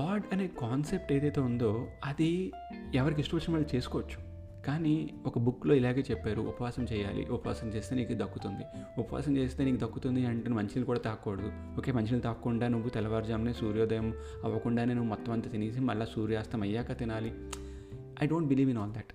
గాడ్ 0.00 0.22
అనే 0.32 0.46
కాన్సెప్ట్ 0.46 1.12
ఏదైతే 1.12 1.40
ఉందో 1.40 1.86
అది 2.04 2.52
ఎవరికి 2.94 3.20
ఇష్టం 3.20 3.38
వచ్చిన 3.38 3.52
వాళ్ళు 3.52 3.76
చేసుకోవచ్చు. 3.76 4.29
కానీ 4.66 5.10
ఒక 5.26 5.38
బుక్లో 5.38 5.74
ఇలాగే 5.74 6.04
చెప్పారు 6.10 6.40
ఉపవాసం 6.40 6.86
చేయాలి 6.92 7.26
ఉపవాసం 7.26 7.68
చేస్తే 7.68 7.96
నీకు 7.96 8.12
దక్కుతుంది 8.12 8.64
ఉపవాసం 8.98 9.36
చేస్తే 9.36 9.64
నీకు 9.64 9.84
దక్కుతుంది 9.84 10.26
అంటే 10.26 10.50
మంచిని 10.50 10.84
కూడా 10.84 10.98
తాకూడదు. 10.98 11.52
ఓకే 11.78 11.92
మంచిని 11.92 12.20
తాక్కుండా 12.20 12.68
నువ్వు 12.68 12.88
తెల్లవారుజామునే 12.88 13.52
సూర్యోదయం 13.52 14.14
అవ్వకుండానే 14.44 14.94
నువ్వు 14.94 15.08
మొత్తం 15.08 15.32
అంతా 15.32 15.50
తినేసి 15.50 15.80
మళ్ళీ 15.80 16.06
సూర్యాస్తం 16.06 16.62
అయ్యాక 16.62 16.98
తినాలి. 16.98 17.32
I 18.22 18.26
don't 18.26 18.48
believe 18.48 18.70
in 18.70 18.78
all 18.78 18.92
that 18.92 19.12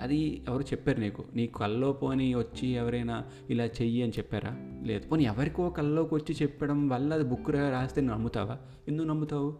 అది 0.00 0.42
ఎవరు 0.48 0.62
చెప్పారు 0.62 1.00
నీకు? 1.00 1.24
నీ 1.34 1.46
కల్లో 1.46 1.92
పోని 1.92 2.34
వచ్చి 2.34 2.68
ఎవరైనా 2.68 3.24
ఇలా 3.50 3.64
చెయ్యి 3.64 4.02
అని 4.02 4.12
చెప్పారా? 4.12 4.56
లేదు. 4.82 5.06
పోనీ 5.06 5.24
ఎవరికో 5.24 5.70
కల్లోకి 5.70 6.14
వచ్చి 6.14 6.34
చెప్పడం 6.42 6.88
వల్ల 6.88 7.14
అది 7.14 7.24
బుక్ 7.24 7.50
రాస్తే 7.50 8.00
నువ్వు 8.00 8.16
నమ్ముతావా? 8.16 8.58
ఎందుకు 8.88 9.06
నమ్ముతావు? 9.06 9.56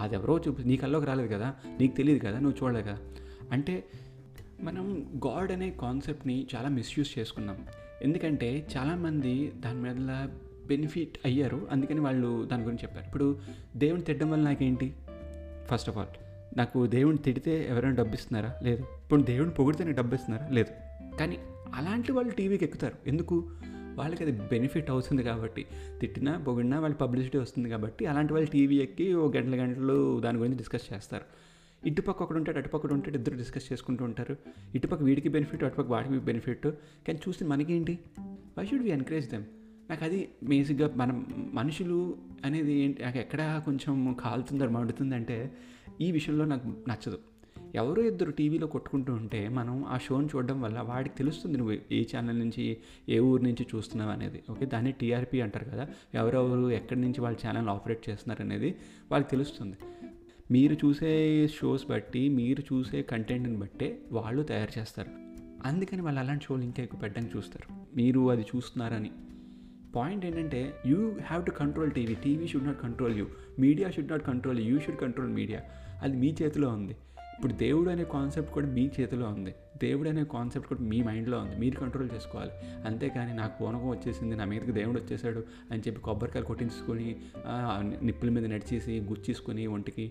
అది 0.00 0.14
ఎవరో 0.14 0.40
చూపి 0.48 0.64
నీ 0.64 0.76
కల్లోకి 0.76 1.06
రాలేదు 1.06 1.34
కదా? 1.34 1.54
నీకు 1.80 1.96
తెలియదు 1.96 2.26
కదా? 2.26 2.38
నువ్వు 2.38 2.64
చూడలేదు? 2.64 2.86
కదా 2.86 2.98
అంటే 3.52 3.84
మనం 4.64 5.06
గాడ్ 5.26 5.52
అనే 5.52 5.70
కాన్సెప్ట్ని 5.70 6.46
చాలా 6.56 6.68
మిస్యూజ్ 6.68 7.18
చేసుకున్నాం. 7.18 7.66
ఎందుకంటే 8.02 8.66
చాలామంది 8.76 9.52
దాని 9.56 9.80
మీద 9.80 10.28
బెనిఫిట్ 10.66 11.18
అయ్యారు. 11.24 11.68
అందుకని 11.70 12.00
వాళ్ళు 12.00 12.44
దాని 12.44 12.62
గురించి 12.62 12.82
చెప్పారు. 12.82 13.06
ఇప్పుడు 13.06 13.38
దేవుని 13.76 14.02
తిట్టడం 14.02 14.30
వల్ల 14.30 14.44
నాకేంటి? 14.44 14.94
ఫస్ట్ 15.66 15.88
ఆఫ్ 15.88 15.98
ఆల్ 15.98 16.06
నాకు 16.56 16.86
దేవుని 16.86 17.18
తిడితే 17.18 17.66
ఎవరైనా 17.70 17.94
డబ్బు 17.94 18.14
ఇస్తున్నారా 18.14 18.54
లేదు. 18.62 18.80
ఇప్పుడు 18.80 19.22
దేవుని 19.22 19.50
పొగిడితే 19.50 19.84
నాకు 19.84 19.96
డబ్బు 19.96 20.14
ఇస్తున్నారా 20.14 20.48
లేదు. 20.48 20.70
కానీ 21.16 21.38
అలాంటి 21.74 22.12
వాళ్ళు 22.12 22.32
టీవీకి 22.32 22.64
ఎక్కుతారు. 22.64 23.08
ఎందుకు? 23.08 23.50
వాళ్ళకి 23.94 24.22
అది 24.22 24.32
బెనిఫిట్ 24.32 24.90
అవుతుంది 24.90 25.22
కాబట్టి. 25.22 25.66
తిట్టినా 26.00 26.38
పొగిడినా 26.38 26.80
వాళ్ళ 26.80 26.94
పబ్లిసిటీ 26.94 27.38
వస్తుంది 27.38 27.70
కాబట్టి 27.70 28.06
అలాంటి 28.06 28.32
వాళ్ళు 28.32 28.50
టీవీ 28.50 28.76
ఎక్కి 28.76 29.14
ఓ 29.14 29.30
గంటల 29.30 29.62
గంటలు 29.62 30.20
దాని 30.20 30.38
గురించి 30.38 30.56
డిస్కస్ 30.56 30.94
చేస్తారు. 30.94 31.24
ఇటుపక్క 31.86 32.22
ఒకడు 32.22 32.38
ఉంటాడు 32.38 32.58
అటుపక్క 32.58 32.92
ఉంటాడు 32.92 33.16
ఇద్దరు 33.16 33.36
డిస్కస్ 33.36 33.72
చేసుకుంటూ 33.72 34.04
ఉంటారు. 34.04 34.36
ఇటుపక్క 34.74 35.02
వీడికి 35.02 35.28
బెనిఫిట్ 35.28 35.64
అటుపక్క 35.64 35.90
వాడికి 35.90 36.18
బెనిఫిట్ 36.18 36.66
కానీ 37.08 37.20
చూస్తే 37.28 37.44
మనకేంటి? 37.44 37.98
Why 38.58 38.66
should 38.66 38.82
we 38.82 38.90
encourage 38.90 39.30
them 39.30 39.44
నాకు 39.90 40.04
అది 40.04 40.28
బేసిక్గా 40.42 40.90
మనం 40.96 41.26
మనుషులు 41.54 42.16
అనేది 42.44 42.72
ఏంటి 42.72 43.02
నాకు 43.02 43.18
ఎక్కడ 43.18 43.62
కొంచెం 43.64 44.16
కాలుతుందో 44.20 44.68
మండుతుంది 44.68 45.14
అంటే 45.14 45.52
ఈ 46.00 46.12
విషయంలో 46.12 46.44
నాకు 46.44 46.68
నచ్చదు. 46.68 47.18
ఎవరో 47.74 48.02
ఇద్దరు 48.02 48.30
టీవీలో 48.30 48.66
కొట్టుకుంటూ 48.66 49.12
ఉంటే 49.12 49.48
మనం 49.48 49.84
ఆ 49.84 49.98
షోని 49.98 50.26
చూడడం 50.26 50.62
వల్ల 50.62 50.80
వాడికి 50.80 51.14
తెలుస్తుంది 51.14 51.58
నువ్వు 51.58 51.76
ఏ 51.92 52.04
ఛానల్ 52.16 52.38
నుంచి 52.38 52.76
ఏ 53.08 53.18
ఊరు 53.18 53.42
నుంచి 53.42 53.66
చూస్తున్నావు 53.74 54.10
అనేది. 54.10 54.42
ఓకే 54.50 54.66
దాన్ని 54.66 54.92
టీఆర్పీ 54.92 55.40
అంటారు 55.40 55.64
కదా. 55.64 55.88
ఎవరెవరు 56.14 56.70
ఎక్కడి 56.70 57.00
నుంచి 57.00 57.20
వాళ్ళ 57.20 57.36
ఛానల్ 57.46 57.68
ఆపరేట్ 57.68 58.10
చేస్తున్నారు 58.10 58.42
అనేది 58.42 58.74
వాళ్ళకి 59.10 59.30
తెలుస్తుంది. 59.30 59.76
మీరు 60.52 60.74
చూసే 60.74 61.10
షోస్ 61.48 61.84
బట్టి 61.90 62.28
మీరు 62.28 62.60
చూసే 62.60 63.02
కంటెంట్ని 63.02 63.56
బట్టే 63.56 63.98
వాళ్ళు 64.12 64.42
తయారు 64.42 64.78
చేస్తారు. 64.78 65.10
అందుకని 65.64 66.02
వాళ్ళు 66.02 66.20
అలాంటి 66.20 66.44
షోలు 66.44 66.62
ఇంకా 66.62 66.82
ఎక్కువ 66.82 67.00
పెట్టడానికి 67.00 67.36
చూస్తారు. 67.36 67.68
మీరు 67.96 68.30
అది 68.30 68.42
చూస్తున్నారని. 68.42 69.10
పాయింట్ 69.96 70.26
ఏంటంటే 70.26 70.60
you 70.86 70.96
have 71.10 71.46
to 71.46 71.50
control 71.50 71.90
TV 71.90 72.14
TV 72.24 72.46
should 72.48 72.64
not 72.64 72.80
control 72.82 73.18
you 73.18 73.26
media 73.58 73.90
should 73.90 74.10
not 74.10 74.26
control 74.26 74.60
you 74.60 74.78
should 74.80 75.00
control 75.00 75.30
media 75.30 75.62
అది 76.02 76.16
మీ 76.16 76.34
చేతిలో 76.42 76.68
ఉంది. 76.68 76.96
ఇప్పుడు 77.36 77.52
దేవుడు 77.52 77.90
అనే 77.90 78.04
కాన్సెప్ట్ 78.12 78.52
కూడా 78.52 78.66
మీ 78.66 78.90
చేతిలో 79.00 79.26
ఉంది. 79.28 79.54
దేవుడు 79.82 80.08
అనే 80.08 80.24
కాన్సెప్ట్ 80.24 80.68
కూడా 80.68 80.82
మీ 80.90 81.02
మైండ్లో 81.02 81.38
ఉంది. 81.38 81.56
మీరు 81.56 81.76
కంట్రోల్ 81.80 82.10
చేసుకోవాలి. 82.14 82.52
అంతేకాని 82.86 83.32
నాకు 83.36 83.54
పూనకం 83.60 83.88
వచ్చేసింది 83.88 84.36
నా 84.36 84.44
మీదకి 84.52 84.72
దేవుడు 84.72 84.98
వచ్చేసాడు 85.00 85.44
అని 85.70 85.82
చెప్పి 85.86 86.00
కొబ్బరికాయలు 86.00 86.46
కొట్టించుకొని 86.46 87.08
నిప్పుల 88.06 88.30
మీద 88.36 88.46
నడిచేసి 88.54 89.00
గుచ్చేసుకొని 89.10 89.66
ఒంటికి 89.66 90.06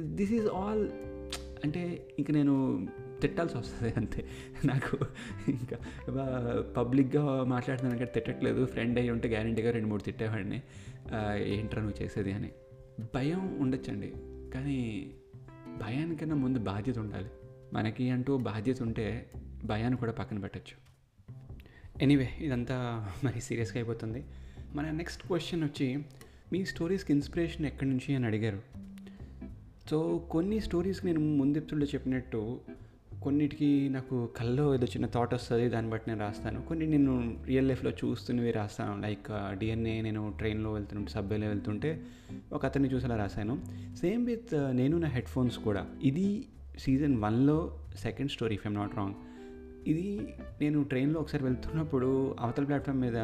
దిస్ 0.00 0.32
ఈజ్ 0.32 0.46
ఆల్ 0.46 0.90
అంటే 1.64 2.08
ఇంక 2.18 2.30
నేను 2.30 2.86
తిట్టాల్సి 3.20 3.58
వస్తుంది 3.58 3.92
అంతే. 3.96 4.28
నాకు 4.64 4.98
ఇంకా 5.48 5.76
పబ్లిక్గా 6.76 7.44
మాట్లాడుతున్నాను 7.44 8.00
అంటే 8.00 8.12
తిట్టట్లేదు. 8.12 8.66
ఫ్రెండ్ 8.66 8.98
అయ్యి 8.98 9.10
ఉంటే 9.10 9.28
గ్యారంటీగా 9.28 9.70
రెండు 9.70 9.88
మూడు 9.88 10.02
తిట్టేవాడిని. 10.02 10.62
ఏంట్రా 11.44 11.82
నువ్వు 11.82 12.02
చేసేది 12.02 12.32
అని. 12.32 12.50
భయం 13.14 13.60
ఉండొచ్చండి. 13.60 14.12
కానీ 14.54 15.10
భయానికన్నా 15.82 16.36
ముందు 16.36 16.58
బాధ్యత 16.58 16.98
ఉండాలి. 16.98 17.28
మనకి 17.72 18.10
అంటూ 18.10 18.38
బాధ్యత 18.38 18.82
ఉంటే 18.82 19.30
భయాన్ని 19.64 19.98
కూడా 19.98 20.12
పక్కన 20.12 20.38
పెట్టచ్చు. 20.38 20.84
ఎనీవే 22.02 22.28
ఇదంతా 22.38 23.08
మరి 23.24 23.40
సీరియస్గా 23.40 23.78
అయిపోతుంది. 23.78 24.24
మన 24.74 24.90
నెక్స్ట్ 24.90 25.26
క్వశ్చన్ 25.26 25.64
వచ్చి 25.64 25.98
మీ 26.52 26.64
స్టోరీస్కి 26.64 27.12
ఇన్స్పిరేషన్ 27.12 27.66
ఎక్కడి 27.66 27.90
నుంచి 27.90 28.14
అని 28.14 28.26
అడిగారు. 28.26 28.62
సో 29.90 30.18
కొన్ని 30.30 30.60
స్టోరీస్కి 30.60 31.06
నేను 31.06 31.20
ముందు 31.20 31.58
ఎపిసోడ్లో 31.58 31.86
చెప్పినట్టు 31.86 32.60
కొన్నిటికి 33.22 33.88
నాకు 33.88 34.28
కల్లో 34.36 34.74
ఏదో 34.74 34.86
చిన్న 34.86 35.06
థాట్ 35.06 35.34
వస్తుంది 35.34 35.68
దాన్ని 35.68 35.90
బట్టి 35.90 36.10
నేను 36.10 36.20
రాస్తాను. 36.20 36.62
కొన్ని 36.62 36.86
నేను 36.86 37.36
రియల్ 37.46 37.68
లైఫ్లో 37.68 37.90
చూస్తున్నవి 37.90 38.50
రాస్తాను. 38.50 39.00
లైక్ 39.00 39.58
డిఎన్ఏ 39.58 40.00
నేను 40.00 40.34
ట్రైన్లో 40.38 40.72
వెళ్తుంటే 40.72 41.10
సబ్వేలో 41.10 41.48
వెళ్తుంటే 41.48 42.00
ఒక 42.52 42.66
అతన్ని 42.66 42.88
చూసేలా 42.88 43.16
రాశాను. 43.16 43.60
సేమ్ 43.96 44.26
విత్ 44.26 44.76
నేను 44.76 44.98
నా 44.98 45.08
హెడ్ 45.08 45.26
ఫోన్స్ 45.26 45.58
కూడా. 45.58 45.86
ఇది 46.02 46.46
సీజన్ 46.78 47.16
వన్లో 47.22 47.78
second 47.96 48.30
story 48.30 48.54
if 48.54 48.66
I'm 48.66 48.74
not 48.74 48.96
wrong 48.96 49.14
ఇది 49.88 50.34
నేను 50.60 50.84
ట్రైన్లో 50.84 51.20
ఒకసారి 51.20 51.44
వెళ్తున్నప్పుడు 51.44 52.36
అవతల 52.40 52.64
ప్లాట్ఫామ్ 52.64 53.00
మీద 53.00 53.16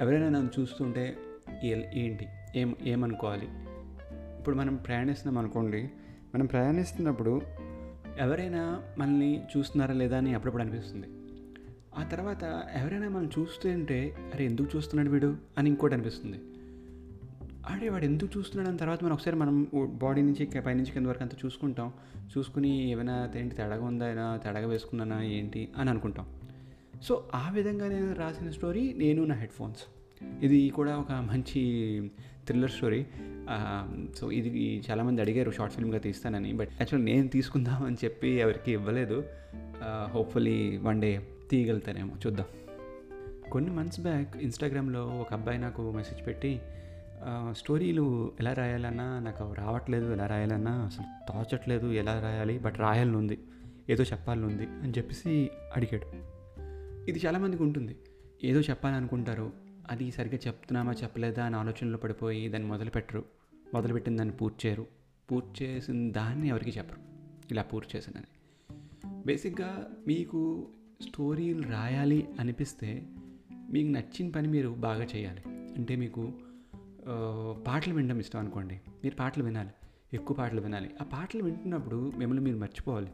ఎవరైనా 0.00 0.28
నన్ను 0.28 0.60
చూస్తుంటే 0.60 1.16
ఏంటి? 1.64 2.26
ఏం 2.56 2.76
ఏమనుకోవాలి? 2.86 3.48
ఇప్పుడు 4.42 4.56
మనం 4.56 4.76
ప్రయాణిస్తున్నాం 4.76 5.44
అనుకోండి 5.44 5.90
మనం 6.34 6.46
ప్రయాణిస్తున్నప్పుడు 6.46 7.42
ఎవరైనా 8.18 8.82
మనల్ని 8.98 9.42
చూస్తున్నారా 9.56 9.94
లేదా 9.94 10.16
అని 10.16 10.34
అప్పుడప్పుడు 10.34 10.62
అనిపిస్తుంది. 10.62 11.06
ఆ 11.98 12.08
తర్వాత 12.08 12.62
ఎవరైనా 12.74 13.08
మనం 13.08 13.30
చూస్తుంటే 13.38 14.16
అరే 14.34 14.44
ఎందుకు 14.44 14.76
చూస్తున్నాడు 14.76 15.10
వీడు? 15.10 15.36
అని 15.58 15.70
ఇంకోటి 15.70 15.94
అనిపిస్తుంది. 15.94 16.40
ఆడే 17.70 17.88
వాడు 17.88 18.04
ఎందుకు 18.04 18.38
చూస్తున్నాడు? 18.38 18.68
అని 18.68 18.78
తర్వాత 18.78 19.04
మనం 19.04 19.12
ఒకసారి 19.12 19.36
మనం 19.36 19.66
బాడీ 19.86 20.22
నుంచి 20.22 20.60
పైనుంచి 20.60 20.90
కింద 20.90 21.06
వరకు 21.06 21.22
అంతా 21.22 21.36
చూసుకుంటాం. 21.44 21.92
చూసుకుని 22.38 22.90
ఏమైనా 22.90 23.30
ఏంటి 23.36 23.54
తేడాగా 23.54 23.84
ఉందా? 23.84 24.06
ఏమైనా 24.06 24.36
తేడాగా 24.36 24.66
వేసుకున్నానా? 24.66 25.22
ఏంటి? 25.22 25.68
అని 25.76 25.90
అనుకుంటాం. 25.90 26.26
సో 27.02 27.30
ఆ 27.34 27.50
విధంగా 27.50 27.88
నేను 27.88 28.14
రాసిన 28.14 28.50
స్టోరీ 28.50 28.94
నేను 28.98 29.24
నా 29.24 29.34
హెడ్ 29.34 29.50
ఫోన్స్ 29.50 30.01
ఇది 30.42 30.70
కూడా 30.70 30.92
ఒక 30.98 31.12
మంచి 31.12 31.60
థ్రిల్లర్ 32.46 32.70
స్టోరీ 32.70 33.06
సో 34.16 34.30
ఇది 34.30 34.82
చాలామంది 34.90 35.20
అడిగారు 35.22 35.50
షార్ట్ 35.50 35.74
ఫిల్మ్గా 35.74 35.98
తీస్తానని. 35.98 36.52
బట్ 36.52 36.72
యాక్చువల్లీ 36.72 37.12
నేను 37.12 37.28
తీసుకుందాం 37.28 37.82
అని 37.84 37.96
చెప్పి 38.04 38.28
ఎవరికి 38.44 38.72
ఇవ్వలేదు. 38.72 39.24
హోప్ఫుల్లీ 40.10 40.76
వన్ 40.76 41.00
డే 41.00 41.10
తీయగలుగుతానేమో 41.50 42.14
చూద్దాం. 42.26 42.46
కొన్ని 43.52 43.70
మంత్స్ 43.70 44.00
బ్యాక్ 44.00 44.36
ఇన్స్టాగ్రామ్లో 44.36 45.06
ఒక 45.06 45.32
అబ్బాయి 45.32 45.58
నాకు 45.58 45.82
మెసేజ్ 45.92 46.26
పెట్టి 46.26 46.60
స్టోరీలు 47.50 48.32
ఎలా 48.40 48.52
రాయాలన్నా 48.52 49.18
నాకు 49.18 49.52
రావట్లేదు 49.52 50.12
ఎలా 50.12 50.26
రాయాలన్నా 50.26 50.72
అసలు 50.84 51.08
తోచట్లేదు 51.28 51.88
ఎలా 51.92 52.14
రాయాలి 52.22 52.58
బట్ 52.58 52.78
రాయాలని 52.78 53.16
ఉంది 53.16 53.38
ఏదో 53.90 54.04
చెప్పాలని 54.04 54.46
ఉంది 54.46 54.66
అని 54.82 54.92
చెప్పేసి 54.98 55.50
అడిగాడు. 55.76 56.08
ఇది 57.10 57.20
చాలామందికి 57.26 57.62
ఉంటుంది. 57.62 57.96
ఏదో 58.44 58.60
చెప్పాలనుకుంటారు 58.60 59.52
అది 59.92 60.10
సరిగ్గా 60.10 60.38
చెప్తున్నామా 60.46 60.92
చెప్పలేదా 60.92 61.44
అని 61.44 61.56
ఆలోచనలో 61.56 61.98
పడిపోయి 61.98 62.48
దాన్ని 62.48 62.68
మొదలుపెట్టరు. 62.68 63.24
మొదలుపెట్టిన 63.74 64.16
దాన్ని 64.16 64.36
పూర్తి 64.36 64.68
చేయరు. 64.68 64.86
పూర్తి 65.32 65.64
చేసిన 65.64 66.12
దాన్ని 66.12 66.48
ఎవరికి 66.48 66.70
చెప్పరు. 66.70 67.00
ఇలా 67.50 67.62
పూర్తి 67.62 67.98
చేశానని. 67.98 68.26
బేసిక్గా 69.26 69.90
మీకు 70.06 70.68
స్టోరీలు 71.02 71.62
రాయాలి 71.62 72.28
అనిపిస్తే 72.40 73.06
మీకు 73.70 73.88
నచ్చిన 73.88 74.30
పని 74.30 74.48
మీరు 74.48 74.68
బాగా 74.68 75.04
చేయాలి. 75.04 75.42
అంటే 75.48 75.96
మీకు 75.96 76.32
పాటలు 77.66 77.94
వినడం 77.94 78.18
ఇష్టం 78.18 78.38
అనుకోండి. 78.38 78.74
మీరు 78.74 79.14
పాటలు 79.14 79.44
వినాలి. 79.44 79.70
ఎక్కువ 80.14 80.36
పాటలు 80.36 80.60
వినాలి. 80.60 80.90
ఆ 81.00 81.04
పాటలు 81.04 81.42
వింటున్నప్పుడు 81.42 82.12
మిమ్మల్ని 82.16 82.44
మీరు 82.44 82.56
మర్చిపోవాలి. 82.56 83.10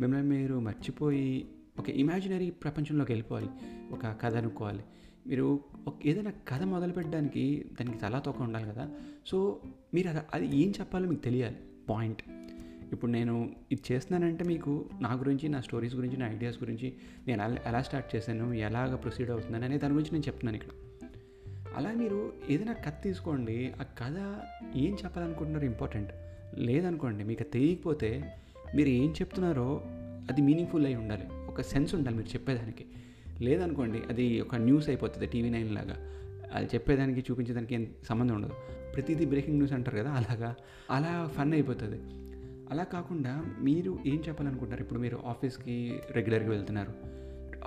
మిమ్మల్ని 0.00 0.28
మీరు 0.28 0.60
మర్చిపోయి 0.60 1.48
ఒక 1.78 1.90
ఇమాజినరీ 1.90 2.50
ప్రపంచంలోకి 2.50 3.12
వెళ్ళిపోవాలి. 3.12 3.48
ఒక 3.92 4.20
కథ 4.20 4.36
అనుకోవాలి. 4.36 4.84
మీరు 5.26 5.60
ఒక 5.86 6.06
ఏదైనా 6.06 6.32
కథ 6.48 6.62
మొదలు 6.62 6.92
పెట్టడానికి 6.92 7.64
దానికి 7.80 7.98
తలా 7.98 8.18
తోక 8.18 8.42
ఉండాలి 8.42 8.64
కదా. 8.64 8.90
సో 9.26 9.60
మీరు 9.94 10.08
అది 10.08 10.18
అది 10.34 10.56
ఏం 10.56 10.72
చెప్పాలో 10.80 11.08
మీకు 11.08 11.22
తెలియాలి. 11.22 11.56
పాయింట్. 11.88 12.22
ఇప్పుడు 12.92 13.10
నేను 13.10 13.50
ఇది 13.72 13.82
చేస్తున్నానంటే 13.92 14.44
మీకు 14.44 14.84
నా 15.00 15.12
గురించి 15.12 15.48
నా 15.48 15.60
స్టోరీస్ 15.60 15.94
గురించి 15.94 16.16
నా 16.16 16.28
ఐడియాస్ 16.28 16.62
గురించి 16.62 16.94
నేను 17.26 17.42
ఎలా 17.42 17.56
ఎలా 17.66 17.82
స్టార్ట్ 17.82 18.16
చేశాను 18.16 18.52
ఎలాగ 18.52 18.94
ప్రొసీడ్ 18.94 19.30
అవుతున్నాను 19.30 19.64
అనే 19.64 19.78
దాని 19.78 19.94
గురించి 19.94 20.12
నేను 20.12 20.24
చెప్తున్నాను 20.26 20.56
ఇక్కడ. 20.56 20.70
అలా 21.76 21.92
మీరు 21.92 22.32
ఏదైనా 22.50 22.72
కథ 22.72 22.92
తీసుకోండి. 23.02 23.72
ఆ 23.80 23.82
కథ 23.82 24.40
ఏం 24.76 24.96
చెప్పాలనుకుంటున్నారో 25.04 25.66
ఇంపార్టెంట్. 25.66 26.12
లేదనుకోండి 26.54 27.24
మీకు 27.24 27.42
తెలియకపోతే 27.42 28.32
మీరు 28.76 28.88
ఏం 28.88 29.10
చెప్తున్నారో 29.10 29.82
అది 30.30 30.40
మీనింగ్ఫుల్ 30.42 30.86
అయి 30.86 30.94
ఉండాలి. 30.94 31.24
ఒక 31.48 31.60
సెన్స్ 31.60 31.94
ఉండాలి 31.94 32.16
మీరు 32.16 32.28
చెప్పేదానికి. 32.28 32.86
లేదనుకోండి 33.40 34.02
అది 34.08 34.40
ఒక 34.40 34.54
న్యూస్ 34.54 34.88
అయిపోతుంది 34.88 35.26
టీవీ 35.26 35.50
నైన్ 35.50 35.74
లాగా. 35.74 35.96
అది 36.54 36.66
చెప్పేదానికి 36.66 37.24
చూపించేదానికి 37.30 37.74
ఏం 37.74 37.94
సంబంధం 38.04 38.34
ఉండదు. 38.34 38.52
ప్రతిదీ 38.94 39.24
బ్రేకింగ్ 39.24 39.56
న్యూస్ 39.56 39.72
అంటారు 39.72 39.98
కదా 39.98 40.10
అలాగా. 40.10 40.54
అలా 40.90 41.30
ఫన్ 41.36 41.52
అయిపోతుంది. 41.52 42.00
అలా 42.70 42.84
కాకుండా 42.84 43.44
మీరు 43.60 43.98
ఏం 44.06 44.22
చెప్పాలనుకుంటున్నారు? 44.28 44.82
ఇప్పుడు 44.82 44.98
మీరు 44.98 45.18
ఆఫీస్కి 45.26 46.00
రెగ్యులర్గా 46.10 46.48
వెళ్తున్నారు. 46.48 46.92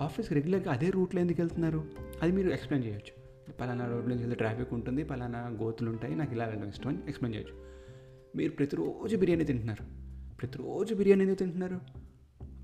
ఆఫీస్కి 0.02 0.34
రెగ్యులర్గా 0.34 0.72
అదే 0.72 0.90
రూట్లో 0.90 1.22
ఎందుకు 1.22 1.42
వెళ్తున్నారు? 1.42 1.84
అది 2.22 2.32
మీరు 2.32 2.50
ఎక్స్ప్లెయిన్ 2.50 2.90
చేయొచ్చు. 2.90 3.22
పలానా 3.62 3.86
రోడ్లో 3.86 4.08
నుంచి 4.08 4.22
వెళ్తే 4.22 4.36
ట్రాఫిక్ 4.36 4.74
ఉంటుంది 4.74 5.04
పలానా 5.04 5.40
గోతులు 5.40 5.90
ఉంటాయి 5.90 6.16
నాకు 6.16 6.34
ఇలా 6.34 6.46
వెళ్ళడం 6.46 6.70
ఇష్టం 6.70 6.90
అని 6.90 6.98
ఎక్స్ప్లెయిన్ 7.08 7.42
చేయొచ్చు. 7.42 7.72
మీరు 8.38 8.52
ప్రతిరోజు 8.52 9.18
బిర్యానీ 9.18 9.44
తింటున్నారు. 9.44 9.86
ప్రతిరోజు 10.36 10.96
బిర్యానీ 10.96 11.22
ఎందుకు 11.22 11.40
తింటున్నారు? 11.40 11.80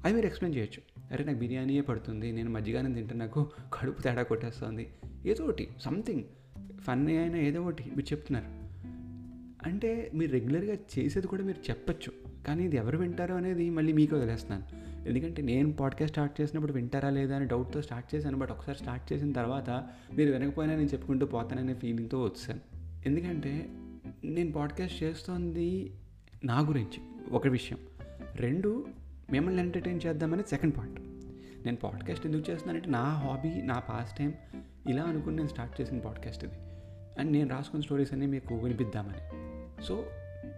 అది 0.06 0.14
మీరు 0.14 0.26
ఎక్స్ప్లెయిన్ 0.26 0.58
చేయొచ్చు. 0.58 0.97
అరే 1.12 1.24
నాకు 1.24 1.38
బిర్యానీయే 1.38 1.82
పడుతుంది 1.82 2.32
నేను 2.32 2.50
మజ్జిగానే 2.50 2.94
తింటే 2.94 3.16
నాకు 3.16 3.50
కడుపు 3.74 4.02
తేడా 4.02 4.24
కొట్టేస్తుంది. 4.24 4.88
ఏదో 5.26 5.44
ఒకటి 5.44 5.68
సంథింగ్ 5.80 6.24
ఫన్నీ 6.80 7.18
అయినా 7.18 7.38
ఏదో 7.38 7.62
ఒకటి 7.62 7.84
మీరు 7.84 8.14
చెప్తున్నారు. 8.14 8.68
అంటే 9.70 10.12
మీరు 10.14 10.32
రెగ్యులర్గా 10.32 10.74
చేసేది 10.74 11.28
కూడా 11.28 11.44
మీరు 11.44 11.70
చెప్పచ్చు 11.70 12.12
కానీ 12.48 12.66
ఇది 12.66 12.76
ఎవరు 12.76 12.98
వింటారు 12.98 13.34
అనేది 13.34 13.70
మళ్ళీ 13.70 13.94
మీకు 13.94 14.16
వదిలేస్తున్నాను. 14.16 14.88
ఎందుకంటే 15.08 15.42
నేను 15.42 15.74
పాడ్కాస్ట్ 15.74 16.12
స్టార్ట్ 16.12 16.42
చేసినప్పుడు 16.42 16.74
వింటారా 16.74 17.10
లేదా 17.10 17.36
అని 17.36 17.48
డౌట్తో 17.48 17.82
స్టార్ట్ 17.82 18.16
చేశాను 18.16 18.38
బట్ 18.38 18.52
ఒకసారి 18.52 18.78
స్టార్ట్ 18.78 19.14
చేసిన 19.14 19.32
తర్వాత 19.32 19.70
మీరు 20.16 20.32
వెనకపోయినా 20.32 20.76
నేను 20.76 20.90
చెప్పుకుంటూ 20.90 21.26
పోతాననే 21.26 21.74
ఫీలింగ్తో 21.74 22.24
వచ్చాను. 22.24 22.60
ఎందుకంటే 23.06 23.70
నేను 24.24 24.52
పాడ్కాస్ట్ 24.52 25.04
చేస్తోంది 25.04 25.92
నా 26.44 26.60
గురించి 26.60 27.00
ఒక 27.32 27.48
విషయం. 27.48 27.78
రెండు 28.36 28.86
మిమ్మల్ని 29.31 29.62
ఎంటర్టైన్ 29.62 30.00
చేద్దామని 30.05 30.43
సెకండ్ 30.43 30.77
పాయింట్ 30.77 31.00
నేను 31.65 31.77
పాడ్కాస్ట్ 31.77 32.25
ఎందుకు 32.25 32.51
చేస్తున్నానంటే 32.51 32.89
నా 32.89 33.03
హాబీ 33.03 33.62
నా 33.62 33.79
పాస్ 33.79 34.17
టైం 34.17 34.34
ఇలా 34.89 35.03
అనుకుని 35.03 35.36
నేను 35.36 35.48
స్టార్ట్ 35.48 35.81
చేసిన 35.81 36.00
పాడ్కాస్ట్ 36.00 36.43
ఇది. 36.43 36.53
అండ్ 37.19 37.31
నేను 37.31 37.50
రాసుకున్న 37.50 37.84
స్టోరీస్ 37.84 38.13
అన్నీ 38.13 38.25
మీకు 38.25 38.55
వినిపిద్దామని. 38.55 39.17
సో 39.84 40.05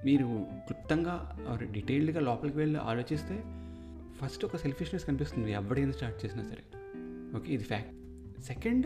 మీరు 0.06 0.46
క్లుప్తంగా 0.52 1.40
డీటెయిల్డ్గా 1.72 2.20
లోపలికి 2.20 2.58
వెళ్ళి 2.58 2.80
ఆలోచిస్తే 2.80 3.44
ఫస్ట్ 4.22 4.46
ఒక 4.46 4.56
సెల్ఫిష్నెస్ 4.56 5.06
కనిపిస్తుంది 5.06 5.52
ఎవడైనా 5.52 5.92
స్టార్ట్ 5.92 6.26
చేసినా 6.26 6.44
సరే. 6.44 6.64
ఓకే 7.38 7.54
ఇది 7.54 7.64
ఫ్యాక్ట్ 7.64 7.94
సెకండ్ 8.42 8.86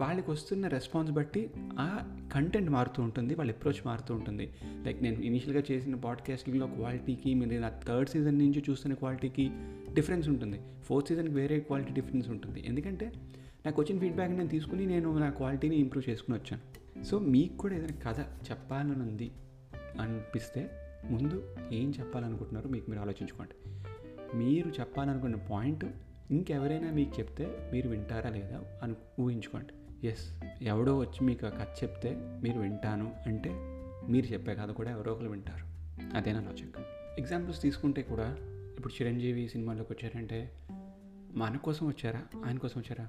వాళ్ళకి 0.00 0.30
వస్తున్న 0.30 0.68
రెస్పాన్స్ 0.68 1.12
బట్టి 1.12 1.50
ఆ 1.58 2.16
కంటెంట్ 2.34 2.70
మారుతూ 2.70 3.02
ఉంటుంది 3.02 3.34
వాళ్ళ 3.34 3.52
అప్రోచ్ 3.52 3.86
మారుతూ 3.86 4.14
ఉంటుంది. 4.14 4.52
లైక్ 4.84 5.02
నేను 5.02 5.22
ఇనిషియల్గా 5.22 5.62
చేసిన 5.70 5.94
పాడ్కాస్టింగ్లో 5.94 6.66
క్వాలిటీకి 6.66 7.34
మీరు 7.34 7.60
నా 7.60 7.80
థర్డ్ 7.88 8.08
సీజన్ 8.08 8.38
నుంచి 8.38 8.64
చూస్తున్న 8.70 8.94
క్వాలిటీకి 8.94 9.50
డిఫరెన్స్ 9.94 10.28
ఉంటుంది. 10.28 10.60
ఫోర్త్ 10.82 11.08
సీజన్కి 11.08 11.34
వేరే 11.34 11.60
క్వాలిటీ 11.60 11.92
డిఫరెన్స్ 11.92 12.28
ఉంటుంది. 12.28 12.64
ఎందుకంటే 12.66 13.12
నాకు 13.66 13.82
వచ్చిన 13.82 13.98
ఫీడ్బ్యాక్ 13.98 14.32
నేను 14.32 14.48
తీసుకుని 14.48 14.86
నేను 14.86 15.18
నా 15.18 15.30
క్వాలిటీని 15.30 15.76
ఇంప్రూవ్ 15.76 16.10
చేసుకుని 16.10 16.38
వచ్చాను. 16.38 17.04
సో 17.04 17.18
మీకు 17.18 17.56
కూడా 17.56 17.74
ఏదైనా 17.74 18.10
కథ 18.10 18.20
చెప్పాలని 18.50 19.02
ఉంది 19.02 19.30
అనిపిస్తే 20.00 20.70
ముందు 21.10 21.56
ఏం 21.72 21.94
చెప్పాలనుకుంటున్నారో 21.98 22.70
మీకు 22.70 22.90
మీరు 22.90 23.00
ఆలోచించుకోండి. 23.00 23.70
మీరు 24.36 24.68
చెప్పాలనుకున్న 24.80 25.36
పాయింట్ 25.36 25.84
ఇంకెవరైనా 26.30 26.90
మీకు 26.90 27.20
చెప్తే 27.20 27.70
మీరు 27.72 27.88
వింటారా 27.88 28.30
లేదా 28.30 28.60
అని 28.82 28.94
ఊహించుకోండి. 29.20 29.72
ఎస్ 30.04 30.42
ఎవడో 30.62 30.98
వచ్చి 30.98 31.26
మీకు 31.26 31.46
ఆ 31.46 31.48
కథ 31.48 31.66
చెప్తే 31.82 32.16
మీరు 32.42 32.60
వింటాను 32.60 33.14
అంటే 33.26 33.50
మీరు 34.08 34.26
చెప్పే 34.26 34.54
కథ 34.54 34.70
కూడా 34.70 34.90
ఎవరో 34.90 35.12
ఒకరు 35.12 35.28
వింటారు. 35.28 35.74
అదే 36.16 36.32
నా 36.32 36.40
లాజిక్ 36.40 36.78
ఎగ్జాంపుల్స్ 37.18 37.62
తీసుకుంటే 37.62 38.02
కూడా 38.02 38.36
ఇప్పుడు 38.78 39.02
చిరంజీవి 39.02 39.48
సినిమాలోకి 39.48 39.92
వచ్చారంటే 39.92 40.52
మన 41.34 41.56
కోసం 41.56 41.86
వచ్చారా? 41.86 42.22
ఆయన 42.44 42.58
కోసం 42.58 42.80
వచ్చారా? 42.80 43.08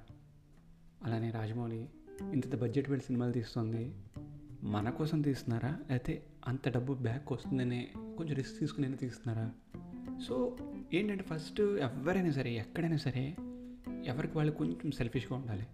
అలానే 1.03 1.31
రాజమౌళి 1.31 1.89
ఇంత 2.33 2.55
బడ్జెట్ 2.55 2.89
పెట్టి 2.89 3.05
సినిమాలు 3.07 3.31
తీస్తుంది. 3.31 3.93
మన 4.63 4.89
కోసం 4.89 5.21
తీస్తున్నారా? 5.21 5.79
అయితే 5.89 6.23
అంత 6.47 6.69
డబ్బు 6.69 6.93
బ్యాక్ 6.93 7.31
వస్తుందనే 7.31 7.87
కొంచెం 7.97 8.35
రిస్క్ 8.35 8.59
తీసుకుని 8.59 8.97
తీస్తున్నారా? 8.97 9.51
సో 10.27 10.57
ఏంటంటే 10.93 11.23
ఫస్ట్ 11.23 11.61
ఎవరైనా 11.61 12.31
సరే 12.31 12.51
ఎక్కడైనా 12.53 12.97
సరే 12.97 13.35
ఎవరికి 14.05 14.37
వాళ్ళు 14.37 14.53
కొంచెం 14.53 14.91
సెల్ఫిష్గా 14.91 15.37
ఉండాలి. 15.37 15.67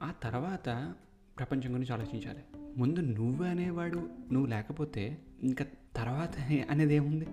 ఆ 0.00 0.14
తర్వాత 0.22 0.94
ప్రపంచం 1.38 1.74
గురించి 1.74 1.92
ఆలోచించాలి. 1.92 2.38
ముందు 2.76 3.00
నువ్వు 3.00 3.44
అనేవాడు 3.44 4.08
నువ్వు 4.32 4.46
లేకపోతే 4.46 5.18
ఇంకా 5.42 5.66
తర్వాత 5.96 6.30
అనేది 6.70 6.94
ఏముంది? 6.94 7.26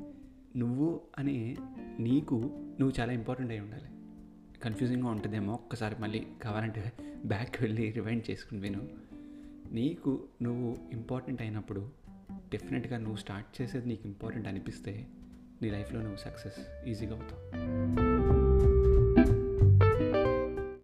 నువ్వు 0.58 1.02
అనే 1.20 1.56
నీకు 2.00 2.36
నువ్వు 2.80 3.02
చాలా 3.02 3.14
ఇంపార్టెంట్ 3.14 3.52
అయి 3.52 3.60
ఉండాలి. 3.60 3.90
కన్ఫ్యూజింగ్గా 4.60 5.08
ఉంటుందేమో 5.08 5.54
ఒక్కసారి 5.54 5.96
మళ్ళీ 6.00 6.28
కావాలంటే 6.44 6.94
బ్యాక్ 7.26 7.62
వెళ్ళి 7.62 7.92
రివైండ్ 7.92 8.32
చేసుకుని 8.32 8.62
విను. 8.62 8.82
నీకు 9.72 10.24
నువ్వు 10.42 10.78
ఇంపార్టెంట్ 10.94 11.42
అయినప్పుడు 11.42 11.90
డెఫినెట్గా 12.32 12.98
నువ్వు 12.98 13.16
స్టార్ట్ 13.16 13.62
చేసేది 13.62 13.88
నీకు 13.88 14.02
ఇంపార్టెంట్ 14.06 14.48
అనిపిస్తే 14.48 15.08
నీ 15.62 15.70
లైఫ్లో 15.70 16.02
నువ్వు 16.02 16.18
సక్సెస్ 16.18 16.88
ఈజీగా 16.88 17.16
అవుతావు. 17.16 18.45